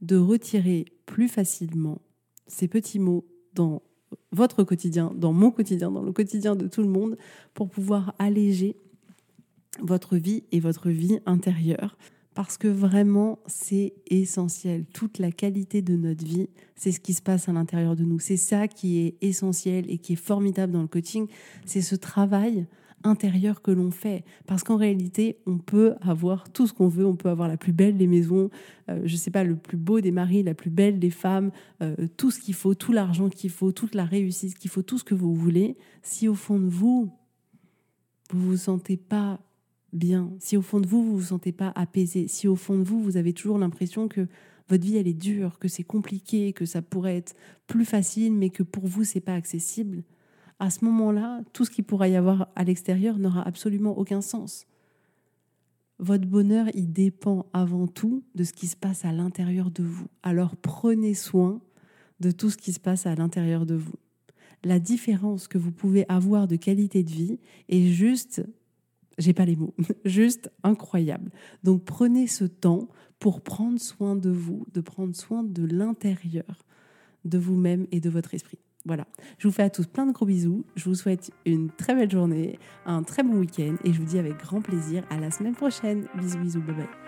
de 0.00 0.16
retirer 0.16 0.84
plus 1.04 1.28
facilement 1.28 2.00
ces 2.48 2.68
petits 2.68 2.98
mots 2.98 3.24
dans 3.54 3.82
votre 4.32 4.64
quotidien, 4.64 5.12
dans 5.14 5.32
mon 5.32 5.50
quotidien, 5.50 5.90
dans 5.90 6.02
le 6.02 6.12
quotidien 6.12 6.56
de 6.56 6.66
tout 6.66 6.82
le 6.82 6.88
monde, 6.88 7.16
pour 7.54 7.68
pouvoir 7.68 8.14
alléger 8.18 8.76
votre 9.80 10.16
vie 10.16 10.44
et 10.50 10.60
votre 10.60 10.90
vie 10.90 11.20
intérieure. 11.26 11.96
Parce 12.34 12.56
que 12.56 12.68
vraiment, 12.68 13.40
c'est 13.46 13.94
essentiel. 14.06 14.86
Toute 14.94 15.18
la 15.18 15.32
qualité 15.32 15.82
de 15.82 15.96
notre 15.96 16.24
vie, 16.24 16.48
c'est 16.76 16.92
ce 16.92 17.00
qui 17.00 17.12
se 17.12 17.20
passe 17.20 17.48
à 17.48 17.52
l'intérieur 17.52 17.96
de 17.96 18.04
nous. 18.04 18.20
C'est 18.20 18.36
ça 18.36 18.68
qui 18.68 18.98
est 18.98 19.16
essentiel 19.20 19.90
et 19.90 19.98
qui 19.98 20.12
est 20.12 20.16
formidable 20.16 20.72
dans 20.72 20.82
le 20.82 20.88
coaching. 20.88 21.26
C'est 21.66 21.82
ce 21.82 21.96
travail 21.96 22.66
intérieur 23.04 23.62
que 23.62 23.70
l'on 23.70 23.90
fait. 23.90 24.24
Parce 24.46 24.62
qu'en 24.62 24.76
réalité, 24.76 25.38
on 25.46 25.58
peut 25.58 25.94
avoir 26.00 26.50
tout 26.50 26.66
ce 26.66 26.72
qu'on 26.72 26.88
veut, 26.88 27.06
on 27.06 27.16
peut 27.16 27.28
avoir 27.28 27.48
la 27.48 27.56
plus 27.56 27.72
belle 27.72 27.96
des 27.96 28.06
maisons, 28.06 28.50
euh, 28.88 29.00
je 29.04 29.12
ne 29.12 29.18
sais 29.18 29.30
pas, 29.30 29.44
le 29.44 29.56
plus 29.56 29.76
beau 29.76 30.00
des 30.00 30.10
maris, 30.10 30.42
la 30.42 30.54
plus 30.54 30.70
belle 30.70 30.98
des 30.98 31.10
femmes, 31.10 31.50
euh, 31.82 31.94
tout 32.16 32.30
ce 32.30 32.40
qu'il 32.40 32.54
faut, 32.54 32.74
tout 32.74 32.92
l'argent 32.92 33.28
qu'il 33.28 33.50
faut, 33.50 33.72
toute 33.72 33.94
la 33.94 34.04
réussite 34.04 34.58
qu'il 34.58 34.70
faut, 34.70 34.82
tout 34.82 34.98
ce 34.98 35.04
que 35.04 35.14
vous 35.14 35.34
voulez. 35.34 35.76
Si 36.02 36.28
au 36.28 36.34
fond 36.34 36.58
de 36.58 36.68
vous, 36.68 37.10
vous 38.32 38.50
vous 38.50 38.56
sentez 38.56 38.96
pas 38.96 39.40
bien, 39.92 40.30
si 40.38 40.56
au 40.56 40.62
fond 40.62 40.80
de 40.80 40.86
vous, 40.86 41.02
vous 41.02 41.16
vous 41.16 41.22
sentez 41.26 41.52
pas 41.52 41.72
apaisé, 41.74 42.28
si 42.28 42.48
au 42.48 42.56
fond 42.56 42.78
de 42.78 42.84
vous, 42.84 43.02
vous 43.02 43.16
avez 43.16 43.32
toujours 43.32 43.58
l'impression 43.58 44.08
que 44.08 44.26
votre 44.68 44.84
vie, 44.84 44.98
elle 44.98 45.08
est 45.08 45.14
dure, 45.14 45.58
que 45.58 45.68
c'est 45.68 45.84
compliqué, 45.84 46.52
que 46.52 46.66
ça 46.66 46.82
pourrait 46.82 47.16
être 47.16 47.34
plus 47.66 47.86
facile, 47.86 48.34
mais 48.34 48.50
que 48.50 48.62
pour 48.62 48.86
vous, 48.86 49.04
c'est 49.04 49.20
pas 49.20 49.34
accessible, 49.34 50.02
à 50.58 50.70
ce 50.70 50.84
moment-là, 50.84 51.40
tout 51.52 51.64
ce 51.64 51.70
qui 51.70 51.82
pourra 51.82 52.08
y 52.08 52.16
avoir 52.16 52.48
à 52.56 52.64
l'extérieur 52.64 53.18
n'aura 53.18 53.46
absolument 53.46 53.96
aucun 53.96 54.20
sens. 54.20 54.66
Votre 56.00 56.26
bonheur, 56.26 56.66
il 56.74 56.92
dépend 56.92 57.46
avant 57.52 57.86
tout 57.86 58.22
de 58.34 58.44
ce 58.44 58.52
qui 58.52 58.66
se 58.66 58.76
passe 58.76 59.04
à 59.04 59.12
l'intérieur 59.12 59.70
de 59.70 59.82
vous. 59.82 60.06
Alors 60.22 60.56
prenez 60.56 61.14
soin 61.14 61.60
de 62.20 62.30
tout 62.30 62.50
ce 62.50 62.56
qui 62.56 62.72
se 62.72 62.80
passe 62.80 63.06
à 63.06 63.14
l'intérieur 63.14 63.66
de 63.66 63.74
vous. 63.74 63.94
La 64.64 64.78
différence 64.80 65.46
que 65.46 65.58
vous 65.58 65.72
pouvez 65.72 66.04
avoir 66.08 66.48
de 66.48 66.56
qualité 66.56 67.02
de 67.02 67.10
vie 67.10 67.38
est 67.68 67.86
juste, 67.86 68.44
j'ai 69.18 69.32
pas 69.32 69.44
les 69.44 69.56
mots, 69.56 69.74
juste 70.04 70.50
incroyable. 70.62 71.30
Donc 71.62 71.84
prenez 71.84 72.26
ce 72.26 72.44
temps 72.44 72.88
pour 73.18 73.40
prendre 73.40 73.80
soin 73.80 74.16
de 74.16 74.30
vous, 74.30 74.66
de 74.72 74.80
prendre 74.80 75.14
soin 75.14 75.42
de 75.42 75.64
l'intérieur 75.64 76.64
de 77.24 77.38
vous-même 77.38 77.86
et 77.90 78.00
de 78.00 78.10
votre 78.10 78.34
esprit. 78.34 78.58
Voilà, 78.84 79.06
je 79.38 79.48
vous 79.48 79.52
fais 79.52 79.64
à 79.64 79.70
tous 79.70 79.86
plein 79.86 80.06
de 80.06 80.12
gros 80.12 80.26
bisous. 80.26 80.64
Je 80.76 80.84
vous 80.84 80.94
souhaite 80.94 81.30
une 81.44 81.70
très 81.70 81.94
belle 81.94 82.10
journée, 82.10 82.58
un 82.86 83.02
très 83.02 83.22
bon 83.22 83.34
week-end 83.34 83.76
et 83.84 83.92
je 83.92 83.98
vous 83.98 84.06
dis 84.06 84.18
avec 84.18 84.38
grand 84.38 84.60
plaisir 84.60 85.04
à 85.10 85.18
la 85.18 85.30
semaine 85.30 85.54
prochaine. 85.54 86.06
Bisous, 86.16 86.38
bisous, 86.38 86.62
bye 86.62 86.74
bye. 86.74 87.07